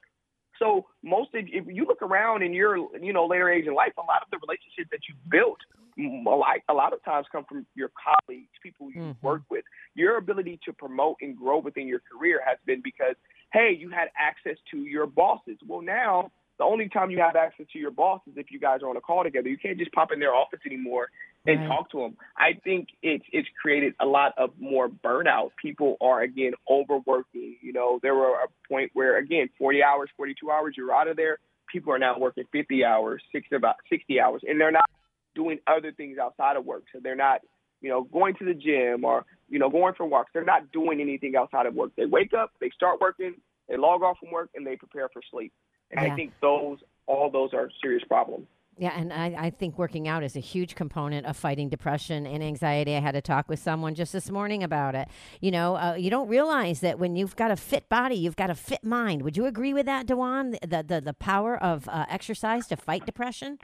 [0.60, 3.94] So most of if you look around in your you know later age in life,
[3.98, 5.60] a lot of the relationships that you built,
[6.00, 9.26] a lot, a lot of times come from your colleagues, people you mm-hmm.
[9.26, 9.66] work with.
[9.96, 13.16] Your ability to promote and grow within your career has been because
[13.52, 15.58] hey, you had access to your bosses.
[15.68, 18.82] Well, now the only time you have access to your boss is if you guys
[18.84, 19.50] are on a call together.
[19.50, 21.10] You can't just pop in their office anymore
[21.46, 21.68] and Right.
[21.68, 22.18] talk to them.
[22.38, 25.52] I think it's it's created a lot of more burnout.
[25.62, 27.58] People are again overworking.
[27.62, 31.18] You know, there were a point where again, 40 hours, 42 hours, you're out of
[31.18, 31.40] there.
[31.72, 34.90] People are now working 50 hours, six about 60 hours, and they're not
[35.36, 36.84] doing other things outside of work.
[36.94, 37.42] So they're not,
[37.82, 40.32] you know, going to the gym or you know going for walks.
[40.34, 41.92] They're not doing anything outside of work.
[41.98, 43.36] They wake up, they start working,
[43.68, 45.52] they log off from work, and they prepare for sleep.
[45.92, 46.14] And Yeah.
[46.14, 48.48] I think those all those are serious problems.
[48.78, 52.44] Yeah, and I, I think working out is a huge component of fighting depression and
[52.44, 52.96] anxiety.
[52.96, 55.08] I had a talk with someone just this morning about it.
[55.42, 58.50] You know, uh, you don't realize that when you've got a fit body, you've got
[58.50, 59.22] a fit mind.
[59.22, 60.58] Would you agree with that, Dewan?
[60.62, 63.60] The the, the power of uh, exercise to fight depression.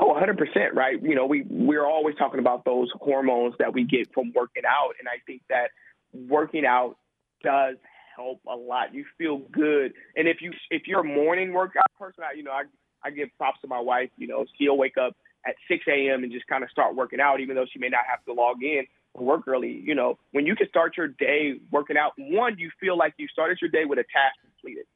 [0.00, 1.00] Oh, 100%, right?
[1.02, 4.94] You know, we we're always talking about those hormones that we get from working out,
[4.98, 5.70] and I think that
[6.12, 6.96] working out
[7.42, 7.76] does
[8.16, 8.94] help a lot.
[8.94, 12.52] You feel good, and if you if you're a morning workout person, I, you know,
[12.52, 12.64] I
[13.04, 14.10] I give props to my wife.
[14.16, 16.24] You know, she'll wake up at 6 a.m.
[16.24, 18.62] and just kind of start working out, even though she may not have to log
[18.62, 19.82] in or work early.
[19.84, 23.28] You know, when you can start your day working out, one, you feel like you
[23.28, 24.86] started your day with a task completed.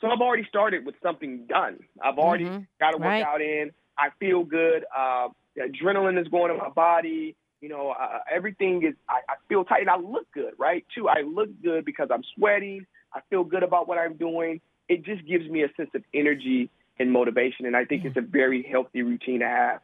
[0.00, 1.78] So I've already started with something done.
[2.02, 2.66] I've already Mhm.
[2.80, 3.20] got a Right.
[3.20, 3.70] workout in.
[3.96, 4.84] I feel good.
[4.94, 7.36] Uh, the adrenaline is going in my body.
[7.60, 8.94] You know, uh, everything is.
[9.08, 10.84] I, I feel tight, and I look good, right?
[10.92, 11.08] Too.
[11.08, 12.84] I look good because I'm sweating.
[13.14, 14.60] I feel good about what I'm doing.
[14.88, 16.68] It just gives me a sense of energy
[16.98, 19.80] and motivation, and I think it's a very healthy routine to have.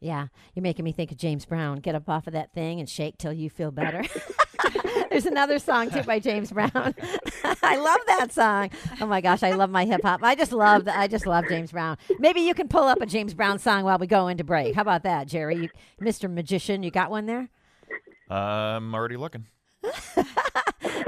[0.00, 1.78] Yeah, you're making me think of James Brown.
[1.78, 4.04] Get up off of that thing and shake till you feel better.
[5.10, 6.70] There's another song too by James Brown.
[7.62, 8.70] I love that song.
[9.00, 10.22] Oh my gosh, I love my hip hop.
[10.22, 10.98] I just love that.
[10.98, 11.96] I just love James Brown.
[12.18, 14.74] Maybe you can pull up a James Brown song while we go into break.
[14.74, 15.56] How about that, Jerry?
[15.56, 15.68] You,
[16.00, 16.32] Mr.
[16.32, 17.48] Magician, you got one there?
[18.30, 19.46] I'm already looking.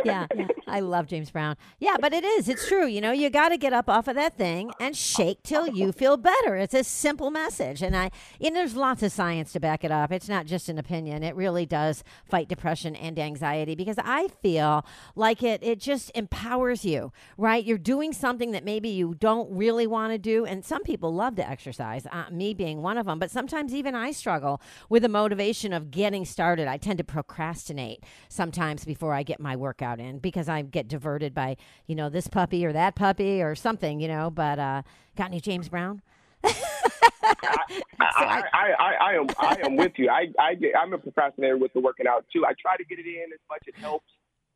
[0.05, 0.27] yeah,
[0.67, 1.57] I love James Brown.
[1.79, 2.49] Yeah, but it is.
[2.49, 2.87] It's true.
[2.87, 5.93] You know, you got to get up off of that thing and shake till you
[5.93, 6.57] feel better.
[6.57, 8.11] It's a simple message, and I.
[8.41, 10.13] And there's lots of science to back it up.
[10.13, 11.23] It's not just an opinion.
[11.23, 15.63] It really does fight depression and anxiety because I feel like it.
[15.63, 17.65] It just empowers you, right?
[17.65, 21.37] You're doing something that maybe you don't really want to do, and some people love
[21.37, 22.07] to exercise.
[22.11, 25.91] Uh, me being one of them, but sometimes even I struggle with the motivation of
[25.91, 26.69] getting started.
[26.69, 31.35] I tend to procrastinate sometimes before I get my workout in because I get diverted
[31.35, 34.31] by, you know, this puppy or that puppy or something, you know.
[34.31, 34.83] But uh,
[35.17, 36.03] got any James Brown?
[36.45, 40.09] I, I, I, I, am I am with you.
[40.09, 42.45] I, I get, I'm a procrastinator with the working out too.
[42.47, 44.07] I try to get it in as much as it helps.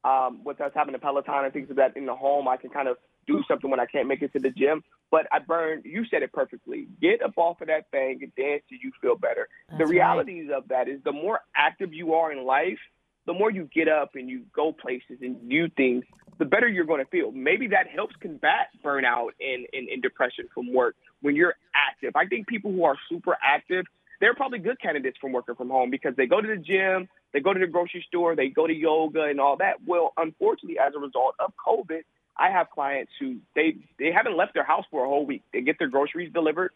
[0.04, 2.68] Um, with us having a Peloton and things of that in the home, I can
[2.68, 4.82] kind of do something when I can't make it to the gym.
[5.10, 5.82] But I Bern.
[5.84, 6.88] You said it perfectly.
[7.00, 9.48] Get up off of that thing and dance till you feel better.
[9.68, 9.92] That's the right.
[9.92, 12.78] realities of that is the more active you are in life,
[13.26, 16.04] the more you get up and you go places and do things,
[16.38, 17.30] the better you're going to feel.
[17.32, 22.16] Maybe that helps combat burnout and, and, and depression from work when you're active.
[22.16, 23.86] I think people who are super active,
[24.20, 27.40] they're probably good candidates from working from home because they go to the gym, they
[27.40, 29.76] go to the grocery store, they go to yoga and all that.
[29.86, 32.02] Well, unfortunately, as a result of COVID,
[32.36, 35.42] I have clients who they they haven't left their house for a whole week.
[35.52, 36.72] They get their groceries delivered,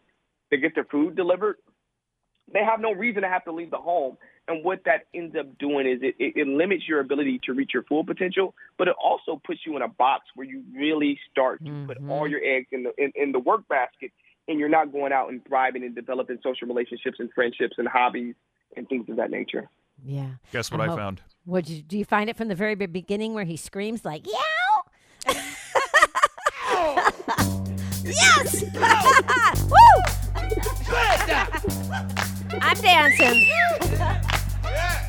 [0.51, 1.57] they get their food delivered.
[2.53, 4.17] They have no reason to have to leave the home.
[4.47, 7.71] And what that ends up doing is it, it, it limits your ability to reach
[7.73, 11.63] your full potential, but it also puts you in a box where you really start
[11.63, 12.11] to put mm-hmm.
[12.11, 14.11] all your eggs in the in, in the work basket,
[14.47, 18.33] and you're not going out and thriving and developing social relationships and friendships and hobbies
[18.75, 19.69] and things of that nature.
[20.03, 20.29] Yeah.
[20.51, 21.21] Guess what I I found?
[21.45, 24.83] Would you do you find it from the very beginning where he screams like "Yow"?
[28.03, 28.63] yes!
[29.69, 29.75] Woo!
[32.51, 33.47] I'm dancing.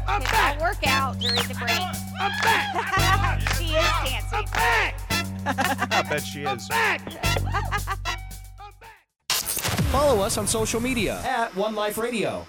[0.07, 0.57] I'm back.
[0.57, 1.81] I'll work out during the break.
[2.21, 3.41] I'm back.
[3.57, 4.47] she is dancing.
[5.47, 6.69] I bet she is.
[9.91, 12.47] Follow us on social media at One Life Radio.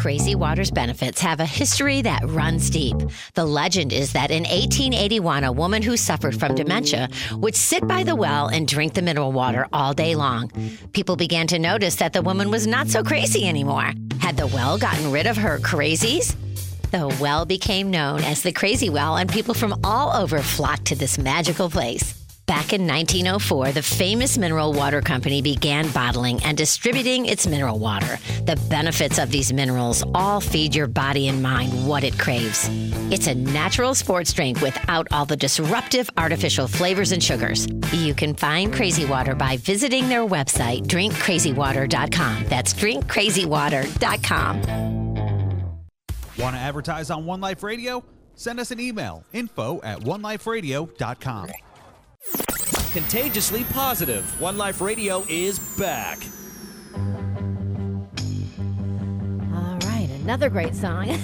[0.00, 2.96] Crazy Water's benefits have a history that runs deep.
[3.34, 8.02] The legend is that in 1881, a woman who suffered from dementia would sit by
[8.02, 10.50] the well and drink the mineral water all day long.
[10.92, 13.92] People began to notice that the woman was not so crazy anymore.
[14.20, 16.34] Had the well gotten rid of her crazies?
[16.92, 20.96] The well became known as the Crazy Well, and people from all over flocked to
[20.96, 22.19] this magical place.
[22.50, 28.18] Back in 1904, the famous mineral water company began bottling and distributing its mineral water.
[28.44, 32.68] The benefits of these minerals all feed your body and mind what it craves.
[33.12, 37.68] It's a natural sports drink without all the disruptive artificial flavors and sugars.
[37.92, 42.46] You can find Crazy Water by visiting their website, drinkcrazywater.com.
[42.46, 44.62] That's drinkcrazywater.com.
[46.36, 48.02] Want to advertise on One Life Radio?
[48.34, 51.52] Send us an email info at oneliferadio.com.
[52.92, 54.40] Contagiously positive.
[54.40, 56.18] One Life Radio is back.
[59.54, 61.08] All right, another great song.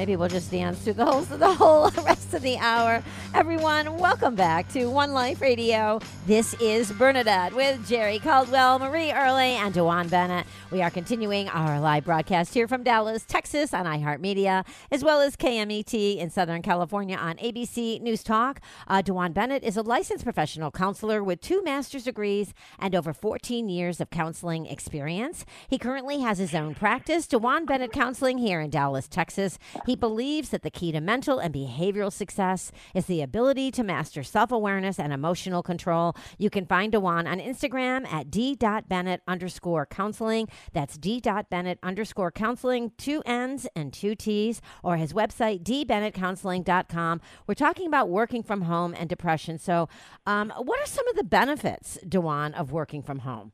[0.00, 3.04] Maybe we'll just dance through the whole the whole rest of the hour.
[3.34, 6.00] Everyone, welcome back to One Life Radio.
[6.26, 10.46] This is Bernadette with Jerry Caldwell, Marie Early, and Dewan Bennett.
[10.70, 15.36] We are continuing our live broadcast here from Dallas, Texas on iHeartMedia, as well as
[15.36, 18.62] KMET in Southern California on ABC News Talk.
[18.88, 23.68] Uh, Dewan Bennett is a licensed professional counselor with two master's degrees and over 14
[23.68, 25.44] years of counseling experience.
[25.68, 29.58] He currently has his own practice, Dewan Bennett Counseling, here in Dallas, Texas.
[29.89, 34.22] He believes that the key to mental and behavioral success is the ability to master
[34.22, 36.14] self awareness and emotional control.
[36.38, 40.48] You can find Dewan on Instagram at d.bennett underscore counseling.
[40.72, 47.20] That's d.bennett underscore counseling, two N's and two T's, or his website, dbennettcounseling.com.
[47.46, 49.58] We're talking about working from home and depression.
[49.58, 49.88] So,
[50.26, 53.52] um, what are some of the benefits, Dewan, of working from home?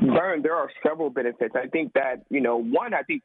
[0.00, 1.54] Bern, there are several benefits.
[1.54, 3.22] I think that, you know, one, I think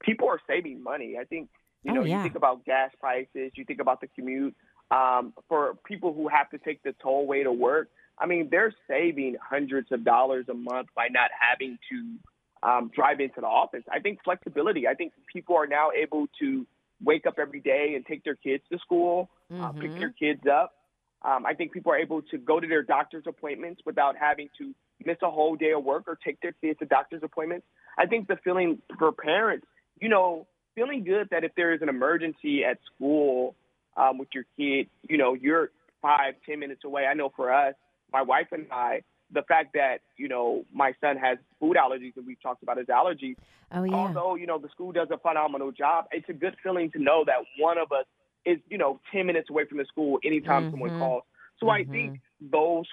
[0.00, 1.16] people are saving money.
[1.20, 1.48] I think,
[1.82, 2.16] you Oh, know, yeah.
[2.16, 4.54] you think about gas prices, you think about the commute.
[4.90, 9.36] Um, for people who have to take the tollway to work, I mean, they're saving
[9.42, 13.84] hundreds of dollars a month by not having to um, drive into the office.
[13.92, 14.88] I think flexibility.
[14.88, 16.66] I think people are now able to
[17.04, 19.98] wake up every day and take their kids to school, uh, pick Mhm.
[19.98, 20.74] their kids up.
[21.22, 24.74] Um, I think people are able to go to their doctor's appointments without having to
[25.04, 27.66] miss a whole day of work or take their kids to doctor's appointments.
[27.96, 29.66] I think the feeling for parents,
[30.00, 33.54] you know, feeling good that if there is an emergency at school
[33.96, 37.06] um, with your kid, you know, you're five, ten minutes away.
[37.06, 37.74] I know for us,
[38.12, 42.26] my wife and I, the fact that you know my son has food allergies and
[42.26, 43.36] we've talked about his allergies.
[43.72, 43.94] Oh yeah.
[43.94, 47.24] Although you know the school does a phenomenal job, it's a good feeling to know
[47.26, 48.06] that one of us
[48.46, 50.98] is you know ten minutes away from the school anytime someone Mhm.
[50.98, 51.24] calls.
[51.60, 52.86] So I think those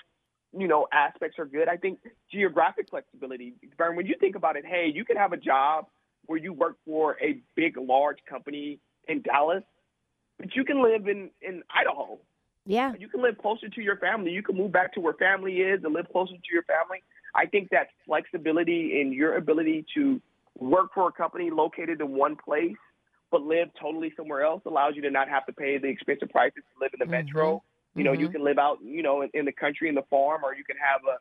[0.58, 1.70] you know aspects are good.
[1.70, 2.00] I think
[2.32, 3.54] geographic flexibility.
[3.78, 5.88] Bern, when you think about it, hey, you can have a job
[6.28, 9.64] where you work for a big, large company in Dallas,
[10.40, 12.20] but you can live in in Idaho.
[12.66, 12.94] yeah.
[12.98, 14.32] You can live closer to your family.
[14.32, 17.04] You can move back to where family is and live closer to your family.
[17.36, 20.22] I think that flexibility in your ability to
[20.58, 22.78] work for a company located in one place
[23.32, 26.64] but live totally somewhere else allows you to not have to pay the expensive prices
[26.74, 27.62] to live in the metro.
[27.96, 28.32] You know, you Mhm.
[28.32, 30.78] can live out, you know, in, in the country in the farm, or you can
[30.78, 31.20] have a,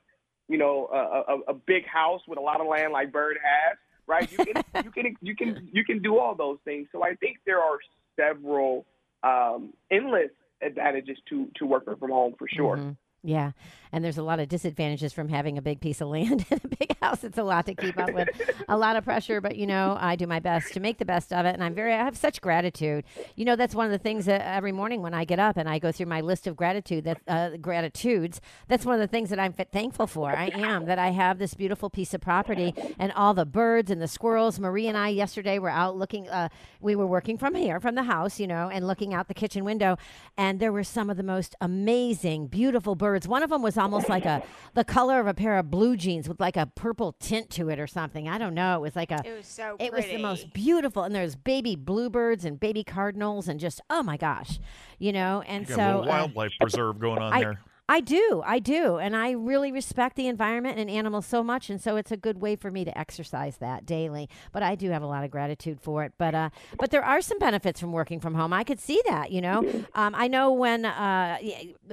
[0.49, 3.79] you know, a, a, a big house with a lot of land like Bird has,
[4.07, 4.31] right?
[4.31, 6.89] You can, you can, you can, you can do all those things.
[6.93, 7.79] So I think there are
[8.19, 8.87] several
[9.23, 10.31] um, endless
[10.63, 12.77] advantages to to working from home for sure.
[12.77, 12.97] Mhm.
[13.27, 13.53] Yeah,
[13.91, 16.69] and there's a lot of disadvantages from having a big piece of land and a
[16.69, 17.25] big house.
[17.25, 18.29] It's a lot to keep up with,
[18.69, 19.41] a lot of pressure.
[19.41, 21.75] But you know, I do my best to make the best of it, and I'm
[21.75, 21.95] very.
[21.95, 23.05] I have such gratitude.
[23.35, 25.71] You know, that's one of the things that every morning when I get up and
[25.71, 28.43] I go through my list of gratitude, that uh, gratitudes.
[28.69, 30.37] That's one of the things that I'm f- thankful for.
[30.37, 34.03] I am that I have this beautiful piece of property and all the birds and
[34.03, 34.61] the squirrels.
[34.61, 36.29] Marie and I yesterday were out looking.
[36.29, 39.35] Uh, we were working from here, from the house, you know, and looking out the
[39.35, 39.97] kitchen window,
[40.37, 43.14] and there were some of the most amazing, beautiful birds.
[43.23, 44.43] One of them was almost like a
[44.75, 47.79] the color of a pair of blue jeans with like a purple tint to it
[47.79, 48.29] or something.
[48.29, 48.77] I don't know.
[48.77, 49.21] It was like a.
[49.25, 53.49] It was so It was the most beautiful, and there's baby bluebirds and baby cardinals,
[53.49, 54.59] and just oh my gosh,
[54.99, 55.43] you know.
[55.47, 57.61] And You got so a little uh, wildlife preserve going on I, there.
[57.87, 61.79] I do, I do, and I really respect the environment and animals so much, and
[61.79, 64.31] so it's a good way for me to exercise that daily.
[64.53, 66.15] But I do have a lot of gratitude for it.
[66.17, 68.55] But uh, but there are some benefits from working from home.
[68.55, 69.61] I could see that, you know.
[69.95, 71.37] Um, I know when uh,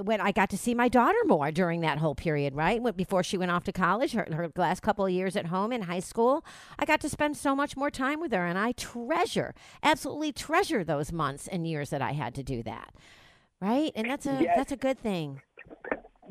[0.02, 2.82] when I got to see my daughter more during that whole period, right?
[2.82, 5.74] When- Before she went off to college, her, her last couple of years at home
[5.74, 6.46] in high school,
[6.80, 10.86] I got to spend so much more time with her, and I treasure, absolutely treasure
[10.86, 12.94] those months and years that I had to do that.
[13.60, 14.54] Right, and that's a Yes.
[14.58, 15.42] that's a good thing.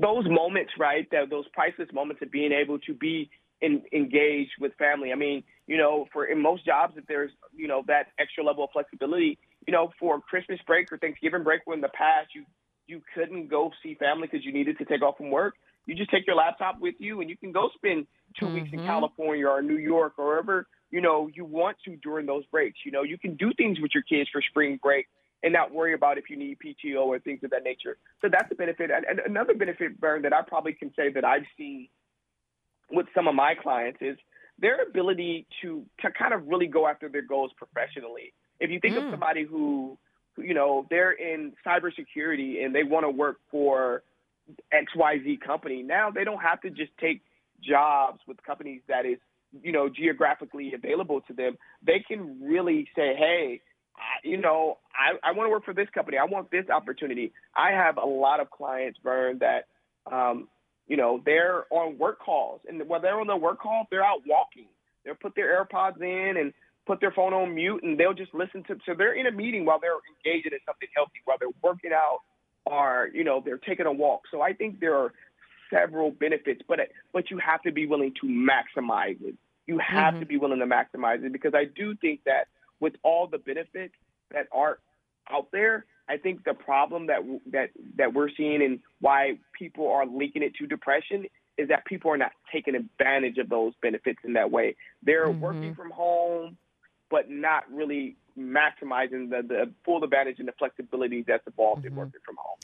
[0.01, 1.07] Those moments, right?
[1.11, 5.13] That those priceless moments of being able to be in, engaged with family.
[5.13, 8.65] I mean, you know, for in most jobs, if there's you know that extra level
[8.65, 12.45] of flexibility, you know, for Christmas break or Thanksgiving break, where in the past you
[12.87, 15.55] you couldn't go see family because you needed to take off from work,
[15.87, 18.07] you just take your laptop with you and you can go spend
[18.39, 18.85] 2 weeks in Mhm.
[18.85, 22.79] California or New York or wherever you know you want to during those breaks.
[22.85, 25.07] You know, you can do things with your kids for spring break
[25.43, 27.97] and not worry about if you need PTO or things of that nature.
[28.21, 28.91] So that's a benefit.
[28.91, 31.89] And, another benefit, Vern, that I probably can say that I've seen
[32.91, 34.17] with some of my clients is
[34.59, 38.35] their ability to, to kind of really go after their goals professionally.
[38.59, 39.11] If you think of Mm.
[39.13, 39.97] somebody who,
[40.35, 44.03] who, you know, they're in cybersecurity and they want to work for
[44.75, 47.23] XYZ company, now they don't have to just take
[47.63, 49.19] jobs with companies that is,
[49.63, 51.57] you know, geographically available to them.
[51.83, 53.63] They can really say, hey,
[54.23, 56.19] you know, I, I want to work for this company.
[56.19, 57.33] I want this opportunity.
[57.57, 59.67] I have a lot of clients, Vern, that,
[60.11, 60.49] um,
[60.87, 64.23] you know, they're on work calls, and while they're on their work call, they're out
[64.27, 64.67] walking.
[65.05, 66.53] They'll put their AirPods in and
[66.87, 68.77] put their phone on mute, and they'll just listen to.
[68.85, 69.93] So they're in a meeting while they're
[70.25, 72.19] engaging in something healthy, while they're working out,
[72.67, 74.23] or you know, they're taking a walk.
[74.31, 75.13] So I think there are
[75.73, 76.81] several benefits, but
[77.13, 79.37] but you have to be willing to maximize it.
[79.67, 82.49] You have to be willing to maximize it because I do think that
[82.81, 83.95] with all the benefits
[84.33, 84.79] that are
[85.31, 87.21] out there, I think the problem that
[87.53, 92.11] that that we're seeing and why people are linking it to depression is that people
[92.11, 94.77] are not taking advantage of those benefits in that way.
[95.03, 95.39] They're Mhm.
[95.39, 96.57] working from home,
[97.11, 102.21] but not really maximizing the, the full advantage and the flexibility that's involved in working
[102.25, 102.59] from home.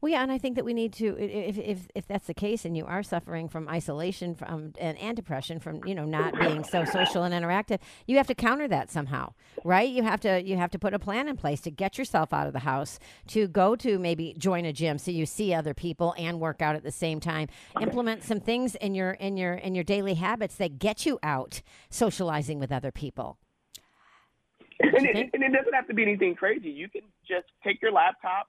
[0.00, 2.64] Well, yeah, and I think that we need to, if if if that's the case,
[2.64, 6.62] and you are suffering from isolation from and, and depression from you know not being
[6.62, 9.32] so social and interactive, you have to counter that somehow,
[9.64, 9.88] right?
[9.88, 12.46] You have to you have to put a plan in place to get yourself out
[12.46, 16.14] of the house, to go to maybe join a gym so you see other people
[16.16, 17.48] and work out at the same time.
[17.80, 21.60] Implement some things in your in your in your daily habits that get you out
[21.90, 23.36] socializing with other people.
[24.80, 26.70] And it, and it doesn't have to be anything crazy.
[26.70, 28.46] You can just take your laptop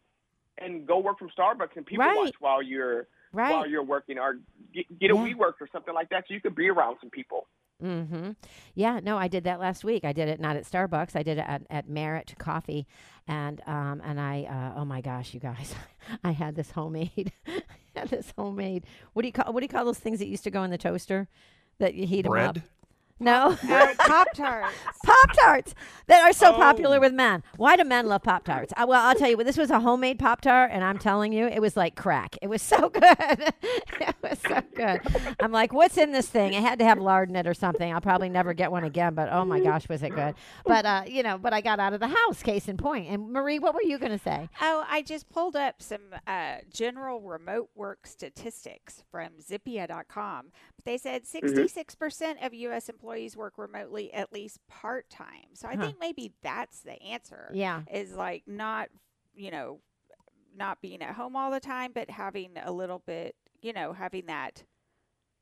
[0.62, 2.18] and go work from Starbucks and people Right.
[2.18, 3.52] watch while you're Right.
[3.54, 4.40] while you're working, or
[4.74, 5.22] get, get a Yeah.
[5.34, 7.48] WeWork or something like that, so you can be around some people.
[7.84, 8.32] Mm-hmm.
[8.76, 10.04] Yeah, no, I did that last week.
[10.04, 11.16] I did it not at Starbucks.
[11.16, 12.86] I did it at, at Merit Coffee,
[13.28, 14.44] and um, and I
[14.76, 15.74] uh, oh my gosh, you guys,
[16.24, 17.62] I had this homemade, I
[17.96, 18.84] had this homemade.
[19.14, 20.72] What do you call what do you call those things that used to go in
[20.72, 21.28] the toaster
[21.78, 22.58] that you heat them up?
[23.20, 23.26] Bread?
[23.26, 24.76] No, Uh, Pop Tarts.
[25.06, 25.76] Pop Tarts
[26.08, 27.02] that are so popular Oh.
[27.02, 27.44] with men.
[27.58, 28.74] Why do men love Pop Tarts?
[28.78, 31.46] Uh, well, I'll tell you, this was a homemade Pop Tart, and I'm telling you,
[31.48, 32.36] it was like crack.
[32.42, 33.04] It was so good.
[33.04, 35.02] it was so good.
[35.40, 36.54] I'm like, what's in this thing?
[36.54, 37.94] It had to have lard in it or something.
[37.94, 40.36] I'll probably never get one again, but oh my gosh, was it good.
[40.66, 43.08] But, uh, you know, but I got out of the house, case in point.
[43.10, 44.50] And Marie, what were you going to say?
[44.62, 50.48] Oh, I just pulled up some uh, general remote work statistics from Zippia.com.
[50.86, 52.90] They said 66% of U.S.
[52.90, 55.54] employees work remotely at least part time.
[55.54, 55.82] So I Huh.
[55.84, 57.52] think maybe that's the answer.
[57.54, 57.84] Yeah.
[57.92, 58.90] Is like not,
[59.36, 59.82] you know,
[60.56, 64.26] not being at home all the time, but having a little bit, you know, having
[64.28, 64.64] that,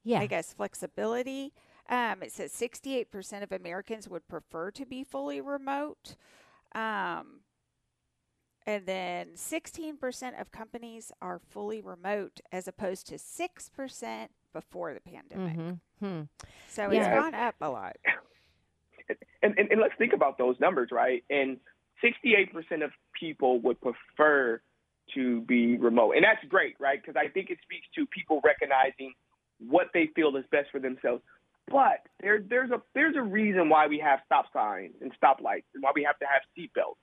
[0.03, 0.19] Yeah.
[0.19, 1.53] I guess, flexibility.
[1.89, 6.15] Um, it says 68% of Americans would prefer to be fully remote.
[6.75, 7.41] Um,
[8.65, 15.57] and then 16% of companies are fully remote as opposed to 6% before the pandemic.
[15.57, 16.05] Mm-hmm.
[16.05, 16.21] Hmm.
[16.69, 16.99] So Yeah.
[16.99, 17.95] it's gone up a lot.
[19.43, 21.23] and, and, and let's think about those numbers, right?
[21.29, 21.57] And
[22.03, 24.61] 68% of people would prefer
[25.15, 26.13] to be remote.
[26.15, 27.01] And that's great, right?
[27.01, 29.13] Because I think it speaks to people recognizing
[29.59, 31.23] what they feel is best for themselves.
[31.69, 35.83] But there, there's a there's a reason why we have stop signs and stoplights, and
[35.83, 36.95] why we have to have seatbelts.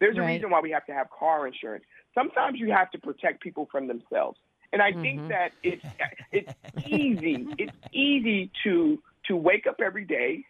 [0.00, 0.34] There's a Right.
[0.34, 1.84] reason why we have to have car insurance.
[2.14, 4.38] Sometimes you have to protect people from themselves,
[4.76, 5.00] and I Mhm.
[5.00, 5.82] think that it's
[6.32, 6.50] it's
[6.84, 7.48] easy.
[7.56, 10.44] It's easy to to wake up every day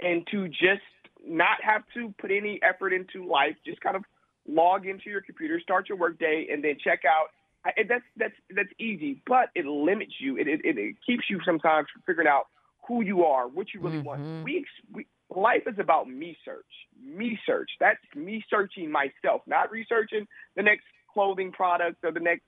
[0.00, 0.82] and to just
[1.24, 3.54] not have to put any effort into life.
[3.64, 4.02] Just kind of
[4.48, 7.28] log into your computer, start your workday, and then check out.
[7.64, 10.36] I, and that's that's that's easy, but it limits you.
[10.38, 12.46] It, it it keeps you sometimes from figuring out
[12.88, 14.04] who you are, what you really Mhm.
[14.04, 14.22] want.
[14.42, 16.66] We, we life is about me search,
[17.00, 17.70] me search.
[17.78, 20.82] That's me searching myself, not researching the next
[21.14, 22.42] clothing product or the next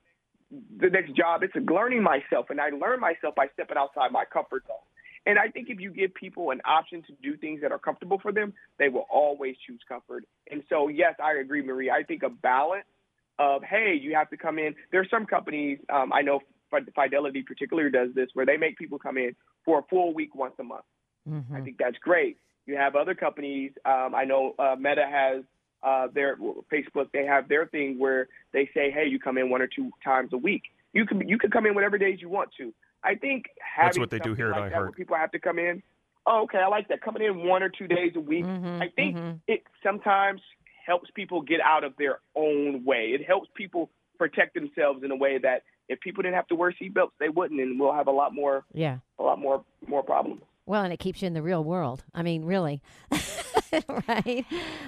[0.79, 1.43] the next job.
[1.43, 4.77] It's learning myself, and I learn myself by stepping outside my comfort zone.
[5.27, 8.19] And I think if you give people an option to do things that are comfortable
[8.21, 10.25] for them, they will always choose comfort.
[10.51, 11.91] And so, yes, I agree, Marie.
[11.91, 12.85] I think a balance
[13.39, 14.75] of hey, you have to come in.
[14.93, 16.41] There are some companies um, I know
[16.95, 19.35] Fidelity particularly does this where they make people come in
[19.65, 20.85] for a full week once a month.
[21.29, 21.53] Mhm.
[21.55, 22.39] I think that's great.
[22.67, 23.73] You have other companies.
[23.85, 25.45] Um, I know uh, Meta has
[25.85, 26.37] uh, their
[26.73, 27.11] Facebook.
[27.13, 30.33] They have their thing where they say, "Hey, you come in one or two times
[30.33, 30.63] a week.
[30.93, 32.73] You can you can come in whatever days you want to."
[33.03, 34.97] I think having That's what they do here at like that where iHeart.
[34.97, 35.83] people have to come in.
[36.27, 37.03] Oh, okay, I like that.
[37.03, 38.47] Coming in one or two days a week.
[38.47, 38.81] Mhm.
[38.83, 39.41] I think Mhm.
[39.47, 40.41] it sometimes
[40.87, 43.13] helps people get out of their own way.
[43.13, 46.73] It helps people protect themselves in a way that if people didn't have to wear
[46.73, 48.99] seatbelts, they wouldn't, and we'll have a lot more Yeah.
[49.19, 50.41] a lot more more problems.
[50.67, 52.05] Well, and it keeps you in the real world.
[52.15, 52.81] I mean, really,
[54.09, 54.45] right?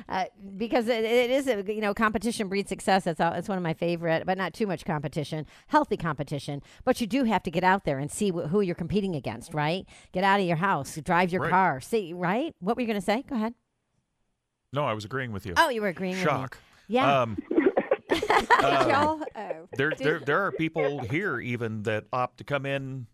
[0.09, 0.24] Uh,
[0.57, 3.05] because it, it is, a, you know, competition breeds success.
[3.05, 5.47] That's all, that's one of my favorite, but not too much competition.
[5.68, 8.74] Healthy competition, but you do have to get out there and see wh- who you're
[8.74, 9.87] competing against, right?
[10.12, 11.51] Get out of your house, drive your Right.
[11.51, 12.55] car, see, right?
[12.61, 13.22] What were you going to say?
[13.29, 13.55] Go ahead.
[14.72, 15.55] No, I was agreeing with you.
[15.57, 16.24] Oh, you were agreeing Shock.
[16.24, 16.43] with me.
[16.43, 16.59] Shock.
[16.89, 17.20] Yeah.
[17.22, 17.39] Um,
[18.51, 19.20] y'all?
[19.35, 19.68] Oh.
[19.77, 23.07] there, there, there are people here even that opt to come in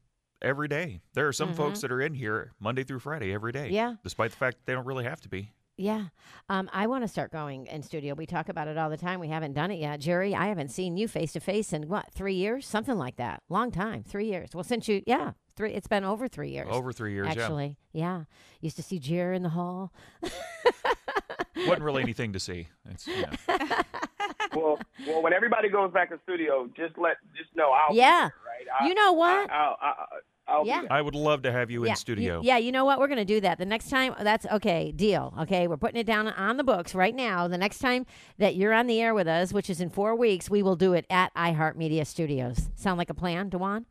[0.42, 1.00] every day.
[1.14, 3.66] There are some folks that are in here Monday through Friday every day.
[3.66, 3.74] Mm-hmm.
[3.74, 3.94] Yeah.
[4.04, 5.50] Despite the fact they don't really have to be.
[5.78, 6.06] Yeah.
[6.50, 8.14] Um, I want to start going in studio.
[8.14, 9.20] We talk about it all the time.
[9.20, 10.00] We haven't done it yet.
[10.00, 12.66] Jerry, I haven't seen you face to face in what, three years?
[12.66, 13.42] Something like that.
[13.48, 14.04] Long time.
[14.04, 14.50] Three years.
[14.54, 16.68] Well, since you, yeah, three, it's been over three years.
[16.70, 17.26] Over three years.
[17.28, 18.24] Actually, yeah.
[18.60, 19.92] Used to see Jerry in the hall.
[21.56, 22.68] Wasn't really anything to see.
[22.90, 23.30] It's, yeah.
[24.54, 28.28] well, well, when everybody goes back to studio, just let just know I'll Yeah.
[28.28, 28.82] be there, right?
[28.84, 29.50] I, You know what?
[29.50, 30.04] I, I'll, I,
[30.48, 30.82] I'll Yeah.
[30.90, 31.90] I would love to have you yeah.
[31.90, 32.40] in studio.
[32.40, 32.98] You- yeah, you know what?
[32.98, 33.58] We're going to do that.
[33.58, 35.32] The next time, that's okay, deal.
[35.42, 37.46] Okay, we're putting it down on the books right now.
[37.48, 38.06] The next time
[38.38, 40.92] that you're on the air with us, which is in four weeks, we will do
[40.94, 42.70] it at iHeartMedia Studios.
[42.74, 43.86] Sound like a plan, Dewan?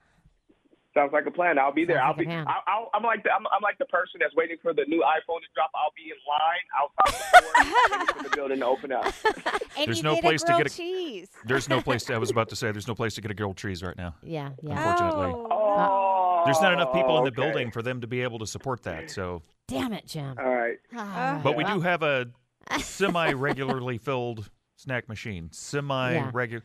[0.93, 1.57] Sounds like a plan.
[1.57, 1.95] I'll be there.
[1.99, 2.33] Sounds I'll like be.
[2.33, 4.99] I'll, I'll, I'm like the I'm, I'm like the person that's waiting for the new
[4.99, 5.71] iPhone to drop.
[5.73, 9.05] I'll be in line outside the door, the building to open up.
[9.77, 11.29] And There's you no get place a to get a- cheese.
[11.45, 12.03] There's no place.
[12.03, 13.95] To, I was about to say there's no place to get a grilled cheese right
[13.95, 14.15] now.
[14.21, 14.71] Yeah, yeah.
[14.77, 15.31] Unfortunately.
[15.33, 17.41] Oh, Oh, There's not enough people in the okay.
[17.41, 19.09] building for them to be able to support that.
[19.11, 20.35] So, Damn it, Jim.
[20.39, 20.77] All right.
[20.95, 21.39] Ah.
[21.43, 22.27] but we Well, do have a
[22.79, 25.49] semi-regularly filled snack machine.
[25.51, 26.63] Semi-regular.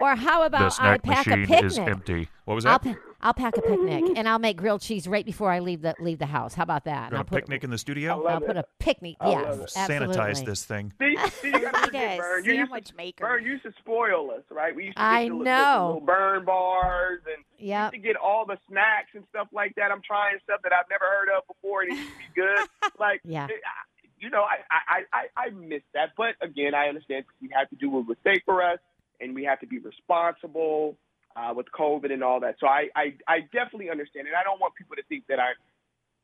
[0.00, 1.64] Or how The about I snack pack a machine picnic?
[1.64, 2.28] is empty.
[2.44, 2.94] What was I'll, that?
[2.94, 5.94] pa- I'll pack a picnic and I'll make grilled cheese right before I leave the
[5.98, 6.52] leave the house.
[6.54, 7.08] How about that?
[7.08, 8.18] And I'll put, picnic in the studio.
[8.22, 9.16] love I'll put a picnic.
[9.18, 10.14] I yes, absolutely.
[10.16, 10.92] Sanitize this thing.
[11.00, 12.18] See, see, you gotta forget.
[12.18, 12.44] Vern.
[12.44, 13.24] You used to, Sandwich maker.
[13.26, 14.76] Vern used to spoil us, right?
[14.76, 15.78] We used to get I the, little- know.
[15.78, 17.92] the little burn bars and Yep.
[17.92, 19.90] to get all the snacks and stuff like that.
[19.90, 22.90] I'm trying stuff that I've never heard of before, and it used to be good.
[23.00, 23.46] like, Yeah.
[23.46, 23.88] it- I-
[24.20, 26.10] you know, I, I, I, I miss that.
[26.16, 28.78] But again, I understand we have to do what was safe for us,
[29.20, 30.96] and we have to be responsible
[31.36, 32.56] uh, with COVID and all that.
[32.60, 35.54] So I, I, I definitely understand, and I don't want people to think that I'm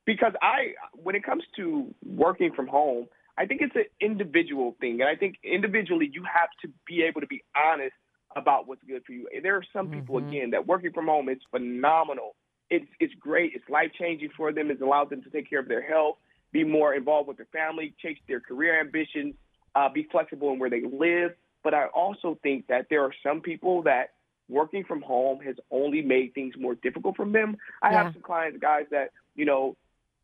[0.07, 3.07] because I, when it comes to working from home,
[3.37, 7.21] I think it's an individual thing, and I think individually you have to be able
[7.21, 7.95] to be honest
[8.37, 9.29] about what's good for you.
[9.43, 10.29] There are some people Mhm.
[10.29, 12.37] again that working from home is phenomenal.
[12.71, 13.55] It's it's great.
[13.55, 14.71] It's life changing for them.
[14.71, 16.19] It's allowed them to take care of their health,
[16.53, 19.35] be more involved with their family, chase their career ambitions,
[19.75, 21.35] uh, be flexible in where they live.
[21.63, 24.15] But I also think that there are some people that
[24.51, 27.57] working from home has only made things more difficult for them.
[27.83, 28.05] I Yeah.
[28.05, 29.77] have some clients, guys, that you know,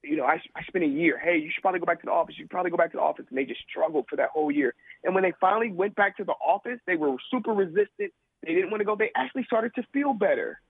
[0.03, 1.19] you know, I, I spent a year.
[1.19, 2.35] Hey, you should probably go back to the office.
[2.39, 4.51] You should probably go back to the office, and they just struggled for that whole
[4.51, 4.75] year.
[5.05, 8.13] And when they finally went back to the office, they were super resistant.
[8.43, 8.97] They didn't want to go.
[8.97, 10.61] They actually started to feel better.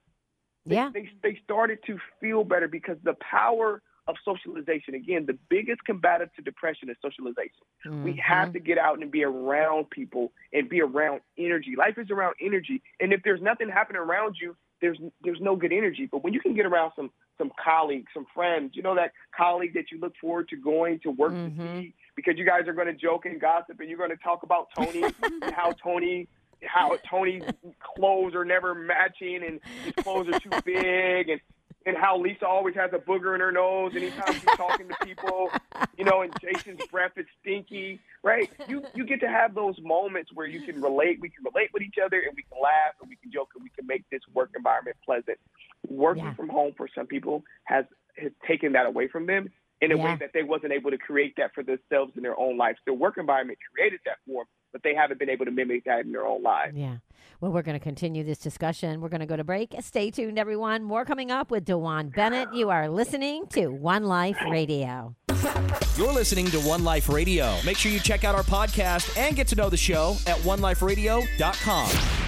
[0.67, 0.91] They, Yeah.
[0.93, 4.95] they they started to feel better because the power of socialization.
[4.95, 7.65] Again, the biggest combative to depression is socialization.
[8.03, 8.19] We Mhm.
[8.21, 11.75] have to get out and be around people and be around energy.
[11.77, 15.73] Life is around energy, and if there's nothing happening around you, there's there's no good
[15.73, 16.07] energy.
[16.07, 19.75] But when you can get around some some colleagues, some friends, you know that colleague
[19.75, 21.57] that you look forward to going to work Mhm.
[21.57, 24.17] to see because you guys are going to joke and gossip and you're going to
[24.19, 25.03] talk about Tony
[25.43, 26.29] and how Tony
[26.65, 27.43] how Tony's
[27.81, 31.41] clothes are never matching and his clothes are too big and
[31.87, 35.55] and how Lisa always has a booger in her nose anytime she's talking to people,
[35.97, 38.51] you know, and Jason's breath is stinky, right?
[38.66, 41.82] You you get to have those moments where you can relate, we can relate with
[41.82, 44.20] each other and we can laugh and we can joke and we can make this
[44.34, 45.39] work environment pleasant.
[45.89, 46.34] Working Yeah.
[46.34, 47.84] from home for some people has
[48.18, 49.49] has taken that away from them
[49.80, 50.05] in a Yeah.
[50.05, 52.78] way that they wasn't able to create that for themselves in their own lives.
[52.84, 56.05] Their work environment created that for them, but they haven't been able to mimic that
[56.05, 56.77] in their own lives.
[56.77, 56.97] Yeah.
[57.41, 59.01] Well, we're going to continue this discussion.
[59.01, 59.74] We're going to go to break.
[59.81, 60.85] Stay tuned, everyone.
[60.85, 62.53] More coming up with Dewan Bennett.
[62.53, 65.16] You are listening to One Life Radio.
[65.97, 67.57] You're listening to One Life Radio.
[67.64, 72.26] Make sure you check out our podcast and get to know the show at oneliferadio.com.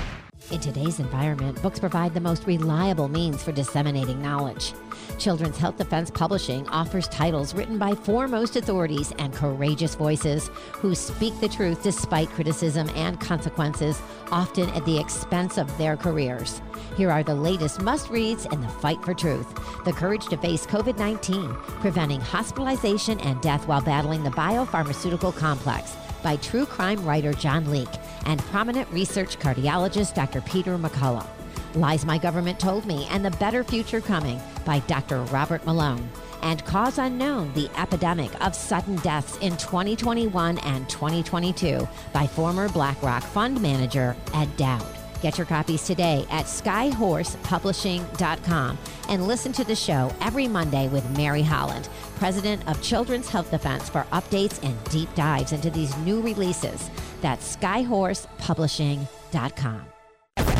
[0.51, 4.73] In today's environment, books provide the most reliable means for disseminating knowledge.
[5.19, 11.39] Children's Health Defense Publishing offers titles written by foremost authorities and courageous voices who speak
[11.41, 14.01] the truth despite criticism and consequences,
[14.33, 16.63] often at the expense of their careers.
[16.97, 20.65] Here are the latest must reads in the fight for truth The Courage to Face
[20.65, 27.33] COVID 19, Preventing Hospitalization and Death While Battling the Biopharmaceutical Complex by true crime writer
[27.33, 27.89] John Leake
[28.27, 30.41] and prominent research cardiologist Dr.
[30.43, 31.27] Peter McCullough.
[31.75, 35.23] Lies My Government Told Me and the Better Future Coming by Dr.
[35.25, 36.09] Robert Malone.
[36.43, 43.23] And Cause Unknown The Epidemic of Sudden Deaths in 2021 and 2022 by former BlackRock
[43.23, 44.98] fund manager Ed Dowd.
[45.21, 51.43] Get your copies today at skyhorsepublishing.com and listen to the show every Monday with Mary
[51.43, 56.91] Holland, president of Children's Health Defense, for updates and deep dives into these new releases.
[57.21, 59.83] That's skyhorsepublishing.com.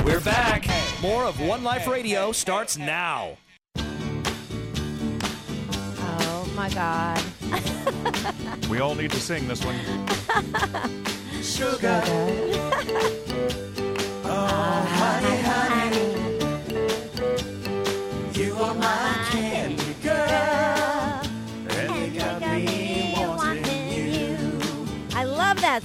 [0.05, 0.67] We're back.
[1.01, 3.37] More of One Life Radio starts now.
[6.01, 7.23] Oh my God.
[8.69, 9.77] We all need to sing this one.
[11.59, 13.65] You are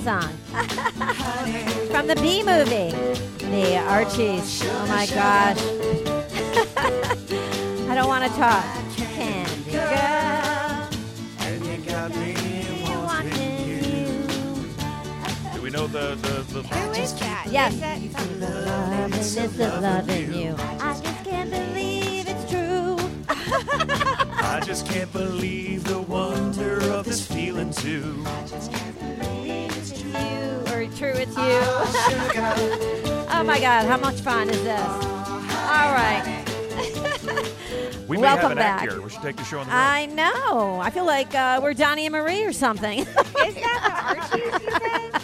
[0.04, 0.22] song.
[1.92, 2.92] From the B movie,
[3.52, 4.62] the Archies.
[4.66, 5.62] Oh my gosh.
[7.90, 8.66] I don't want to talk.
[8.98, 10.33] Candy girl.
[15.74, 17.48] Know the the, the Who is that?
[17.50, 17.74] Yes.
[17.74, 20.56] Is that some- Loving this is loving you.
[20.60, 22.98] I just can't believe it's true.
[23.28, 28.24] I just can't believe the wonder of this feeling too.
[28.24, 30.14] I just can't believe it's you.
[30.72, 33.24] Or true, it's you.
[33.34, 34.80] oh my God, how much fun is this?
[34.80, 36.44] All right.
[38.08, 38.82] we may Welcome have an back.
[38.84, 39.02] act here.
[39.02, 39.80] We should take the show on the road.
[39.80, 40.80] I know.
[40.80, 43.00] I feel like uh, we're Donnie and Marie or something.
[43.00, 45.23] Is that the Archies you said?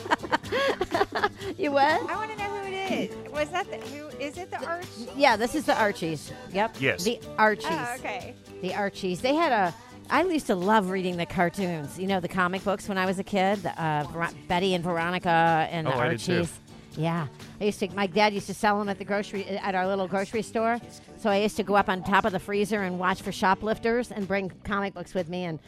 [1.57, 1.83] you what?
[2.09, 3.31] I want to know who it is.
[3.31, 4.07] Was that the who?
[4.19, 5.07] Is it the Archies?
[5.15, 6.31] Yeah, this is the Archies.
[6.51, 6.75] Yep.
[6.79, 7.03] Yes.
[7.03, 7.65] The Archies.
[7.69, 8.35] Oh, okay.
[8.61, 9.21] The Archies.
[9.21, 9.73] They had a.
[10.11, 11.99] I used to love reading the cartoons.
[11.99, 13.61] You know, the comic books when I was a kid.
[13.63, 16.33] the, Uh, Ver- Betty and Veronica and the Oh, I did too.
[16.37, 16.59] Archies.
[16.97, 17.27] Yeah,
[17.61, 17.87] I used to.
[17.89, 20.79] My dad used to sell them at the grocery at our little grocery store.
[21.17, 24.11] So I used to go up on top of the freezer and watch for shoplifters
[24.11, 25.59] and bring comic books with me and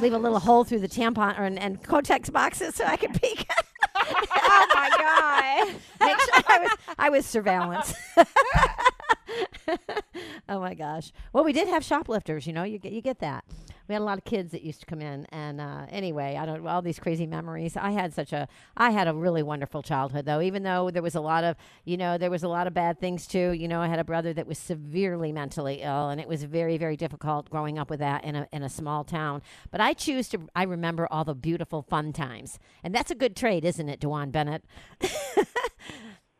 [0.00, 3.20] leave a little hole through the tampon or, and, and Kotex boxes so I could
[3.20, 3.48] peek.
[4.58, 5.68] Oh my God.
[5.98, 7.94] Sure I was I was surveillance.
[10.48, 11.12] oh my gosh.
[11.32, 12.46] Well, we did have shoplifters.
[12.46, 13.44] You know, you get you get that.
[13.88, 16.46] we had a lot of kids that used to come in, and uh, anyway, I
[16.46, 17.76] don't all these crazy memories.
[17.76, 21.14] I had such a I had a really wonderful childhood though, even though there was
[21.14, 23.50] a lot of you know there was a lot of bad things too.
[23.52, 26.78] You know, I had a brother that was severely mentally ill, and it was very
[26.78, 29.42] very difficult growing up with that in a in a small town.
[29.70, 33.34] But I choose to I remember all the beautiful fun times, and that's a good
[33.36, 34.64] trait, isn't it, Dewan Bennett?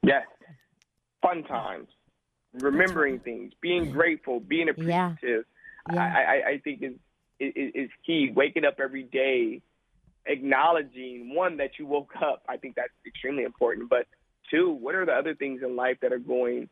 [0.03, 0.23] Yes.
[1.21, 1.89] Fun times.
[2.57, 5.45] Remembering things, being grateful, being appreciative.
[5.93, 6.01] Yeah.
[6.01, 6.93] I, I, I think is,
[7.39, 8.33] is is key.
[8.35, 9.61] Waking up every day,
[10.27, 12.43] acknowledging one that you woke up.
[12.49, 13.89] I think that's extremely important.
[13.91, 14.07] But
[14.51, 16.69] two, what are the other things in life that are going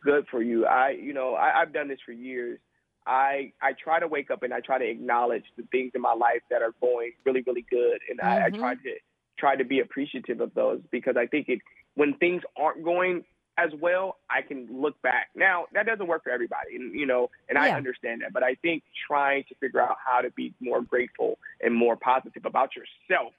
[0.00, 0.66] good for you?
[0.66, 2.58] I, you know, I, I've done this for years.
[3.06, 6.14] I I try to wake up and I try to acknowledge the things in my
[6.14, 8.58] life that are going really really good, and I, I Mhm.
[8.58, 8.94] try to
[9.38, 11.58] try to be appreciative of those because I think it
[11.94, 13.24] when things aren't going
[13.62, 15.28] as well, I can look back.
[15.34, 18.32] Now that doesn't work for everybody, and you know, and I understand that.
[18.32, 22.44] But I think trying to figure out how to be more grateful and more positive
[22.44, 23.32] about yourself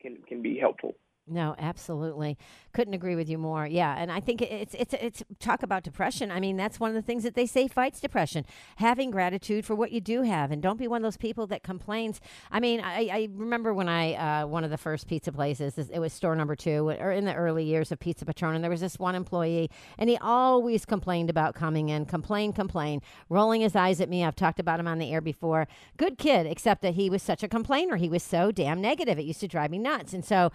[0.00, 0.94] can can be helpful.
[1.28, 2.36] No, absolutely.
[2.72, 3.64] Couldn't agree with you more.
[3.64, 6.32] Yeah, and I think it's it's it's talk about depression.
[6.32, 8.44] I mean, that's one of the things that they say fights depression.
[8.76, 11.62] Having gratitude for what you do have, and don't be one of those people that
[11.62, 12.20] complains.
[12.50, 15.78] I mean, I, I remember when I uh, one of the first pizza places.
[15.78, 18.70] It was store number two, or in the early years of Pizza Patron, and there
[18.70, 23.76] was this one employee, and he always complained about coming in, complain, complain, rolling his
[23.76, 24.24] eyes at me.
[24.24, 25.68] I've talked about him on the air before.
[25.96, 27.94] Good kid, except that he was such a complainer.
[27.94, 29.20] He was so damn negative.
[29.20, 30.12] It used to drive me nuts.
[30.12, 30.50] And so,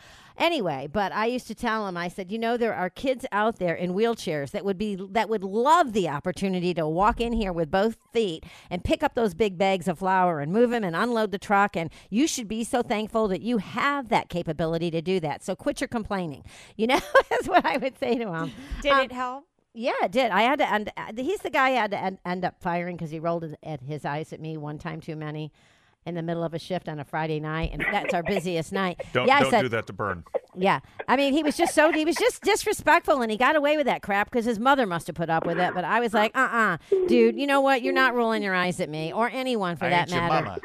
[0.57, 3.59] anyway, but I used to tell him, I said, you know, there are kids out
[3.59, 7.53] there in wheelchairs that would be that would love the opportunity to walk in here
[7.53, 10.95] with both feet and pick up those big bags of flour and move them and
[10.95, 11.75] unload the truck.
[11.77, 15.43] And you should be so thankful that you have that capability to do that.
[15.43, 16.43] So quit your complaining.
[16.75, 16.99] You know,
[17.29, 18.51] that's what I would say to him.
[18.81, 19.45] Did Um, it help?
[19.73, 20.31] yeah, it did.
[20.31, 20.91] I had to end.
[20.97, 23.55] uh, He's the guy I had to end, end up firing because he rolled his-
[23.85, 25.51] his eyes at me one time too many,
[26.07, 29.01] in the middle of a shift on a Friday night, and that's our busiest night.
[29.13, 30.23] Don't yeah, I don't said, do that to Vern.
[30.55, 33.77] Yeah, I mean, he was just so he was just disrespectful, and he got away
[33.77, 35.73] with that crap because his mother must have put up with it.
[35.75, 36.77] But I was like, uh, uh
[37.07, 37.83] dude, you know what?
[37.83, 40.59] You're not rolling your eyes at me or anyone for I that matter.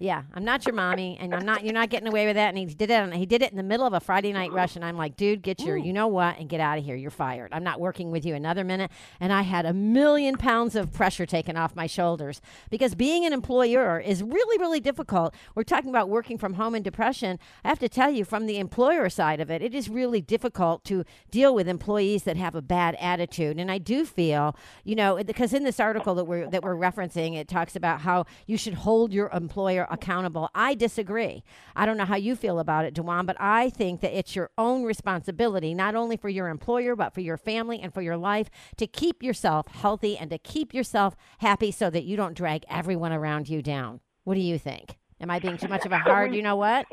[0.00, 1.64] Yeah, I'm not your mommy, and I'm not.
[1.64, 2.50] You're not getting away with that.
[2.50, 3.14] And he did it.
[3.14, 5.42] He did it in the middle of a Friday night rush, and I'm like, dude,
[5.42, 6.94] get your, you know what, and get out of here.
[6.94, 7.48] You're fired.
[7.52, 8.92] I'm not working with you another minute.
[9.18, 12.40] And I had a million pounds of pressure taken off my shoulders
[12.70, 15.34] because being an employer is really, really difficult.
[15.56, 17.40] We're talking about working from home and depression.
[17.64, 20.84] I have to tell you, from the employer side of it, it is really difficult
[20.84, 23.58] to deal with employees that have a bad attitude.
[23.58, 27.36] And I do feel, you know, because in this article that we're that we're referencing,
[27.36, 30.50] it talks about how you should hold your employer accountable.
[30.54, 31.42] I disagree.
[31.76, 34.50] I don't know how you feel about it, Dewan, but I think that it's your
[34.58, 38.50] own responsibility, not only for your employer, but for your family and for your life,
[38.76, 43.12] to keep yourself healthy and to keep yourself happy so that you don't drag everyone
[43.12, 44.00] around you down.
[44.24, 44.98] What do you think?
[45.20, 46.86] Am I being too much of a hard, you know what?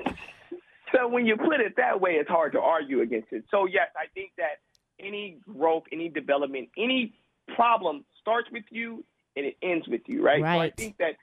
[0.94, 3.44] So when you put it that way, it's hard to argue against it.
[3.52, 4.60] So yes, I think that
[5.00, 7.14] any growth, any development, any
[7.56, 9.04] problem starts with you
[9.36, 10.42] and it ends with you, right?
[10.42, 11.16] So I think that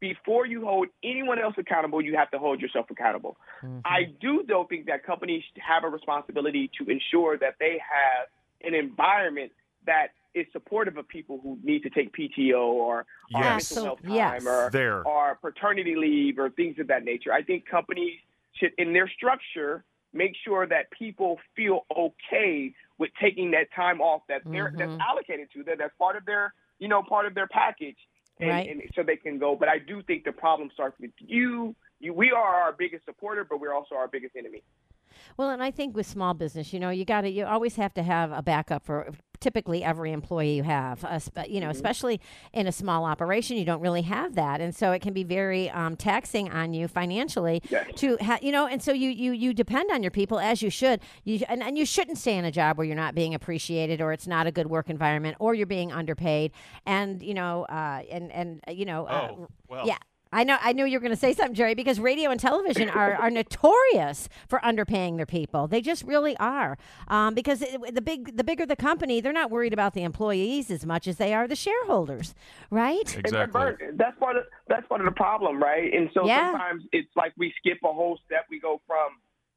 [0.00, 3.36] before you hold anyone else accountable, you have to hold yourself accountable.
[3.84, 8.28] I do though think that companies have a responsibility to ensure that they have
[8.66, 9.52] an environment
[9.86, 13.70] that is supportive of people who need to take PTO or, or Yes.
[13.70, 14.46] mental health time Yes.
[14.46, 15.06] or There.
[15.06, 17.32] or paternity leave or things of that nature.
[17.32, 18.18] I think companies
[18.52, 24.22] should, in their structure, make sure that people feel okay with taking that time off
[24.28, 25.00] that they're that's Mhm.
[25.00, 25.78] allocated to them.
[25.78, 27.98] That's part of their, you know, part of their package,
[28.40, 28.70] and, Right.
[28.70, 29.56] and so they can go.
[29.56, 31.74] But I do think the problem starts with you.
[32.00, 34.62] You, we are our biggest supporter, but we're also our biggest enemy.
[35.36, 37.94] Well, and I think with small business, you know, you got to, you always have
[37.94, 39.10] to have a backup for
[39.40, 41.02] typically every employee you have.
[41.04, 41.70] Uh, spe- you know, Mm-hmm.
[41.76, 42.20] especially
[42.52, 45.70] in a small operation, you don't really have that, and so it can be very
[45.70, 47.86] um, taxing on you financially Yes.
[47.96, 50.68] to, ha- you know, and so you you you depend on your people as you
[50.70, 51.00] should.
[51.24, 54.12] You and, and you shouldn't stay in a job where you're not being appreciated or
[54.12, 56.52] it's not a good work environment or you're being underpaid,
[56.84, 59.86] and you know, uh, and and uh, you know, uh, Oh, well.
[59.86, 59.96] yeah.
[60.32, 60.56] I know.
[60.60, 63.30] I knew you were going to say something, Jerry, because radio and television are, are
[63.30, 65.66] notorious for underpaying their people.
[65.66, 66.78] They just really are.
[67.08, 70.70] Um, because it, the big, the bigger the company, they're not worried about the employees
[70.70, 72.34] as much as they are the shareholders,
[72.70, 73.00] right?
[73.18, 73.74] Exactly.
[73.96, 75.92] That's part of that's part of the problem, right?
[75.92, 76.52] And so Yeah.
[76.52, 78.46] sometimes it's like we skip a whole step.
[78.48, 79.08] We go from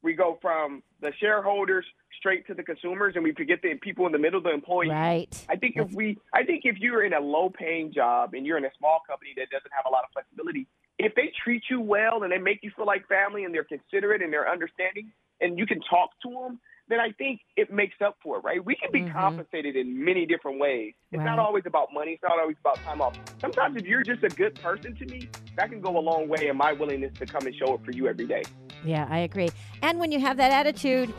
[0.04, 1.86] we go from the shareholders
[2.18, 4.91] straight to the consumers, and we forget the people in the middle, the employees.
[4.91, 5.45] Right.
[5.49, 8.66] I think if we, I think if you're in a low-paying job and you're in
[8.66, 10.68] a small company that doesn't have a lot of flexibility,
[10.99, 14.22] if they treat you well and they make you feel like family and they're considerate
[14.22, 16.60] and they're understanding, and you can talk to them,
[16.90, 18.64] then I think it makes up for it, right?
[18.64, 19.14] We can be Mhm.
[19.14, 20.94] compensated in many different ways.
[21.12, 21.26] It's Right.
[21.26, 22.14] not always about money.
[22.14, 23.18] It's not always about time off.
[23.40, 26.48] Sometimes if you're just a good person to me, that can go a long way
[26.48, 28.44] in my willingness to come and show up for you every day.
[28.84, 29.50] Yeah, I agree.
[29.82, 31.14] And when you have that attitude,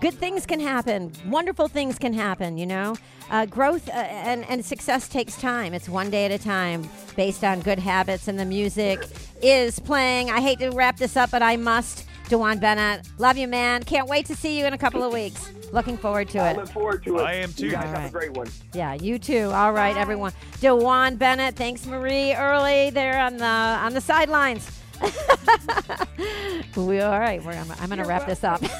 [0.00, 1.12] good things can happen.
[1.26, 2.96] Wonderful things can happen, you know?
[3.30, 5.74] Uh, growth uh, and, and success takes time.
[5.74, 9.06] It's one day at a time based on good habits, and the music
[9.42, 10.30] is playing.
[10.30, 12.08] I hate to wrap this up, but I must.
[12.28, 13.82] Dewan Bennett, love you, man.
[13.82, 15.50] Can't wait to see you in a couple of weeks.
[15.72, 16.56] Looking forward to I it.
[16.56, 17.22] look forward to it.
[17.22, 17.66] I am too.
[17.66, 18.08] You guys All have right.
[18.08, 18.48] a great one.
[18.72, 19.50] Yeah, you too.
[19.52, 20.32] All right, everyone.
[20.60, 24.70] Dewan Bennett, thanks Marie early there on the on the sidelines.
[26.76, 27.44] we all right.
[27.44, 28.62] We're, I'm, I'm going to wrap this up.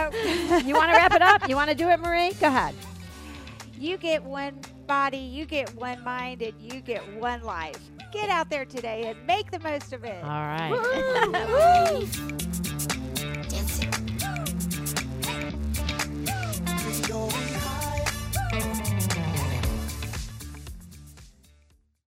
[0.00, 0.10] Oh.
[0.64, 1.48] you want to wrap it up?
[1.48, 2.30] You want to do it, Marie?
[2.34, 2.72] Go ahead.
[3.76, 7.80] You get one body, you get one mind, and you get one life
[8.12, 10.22] get out there today and make the most of it.
[10.22, 10.70] All right.
[10.70, 11.32] Woo-hoo.
[17.18, 17.47] Woo-hoo.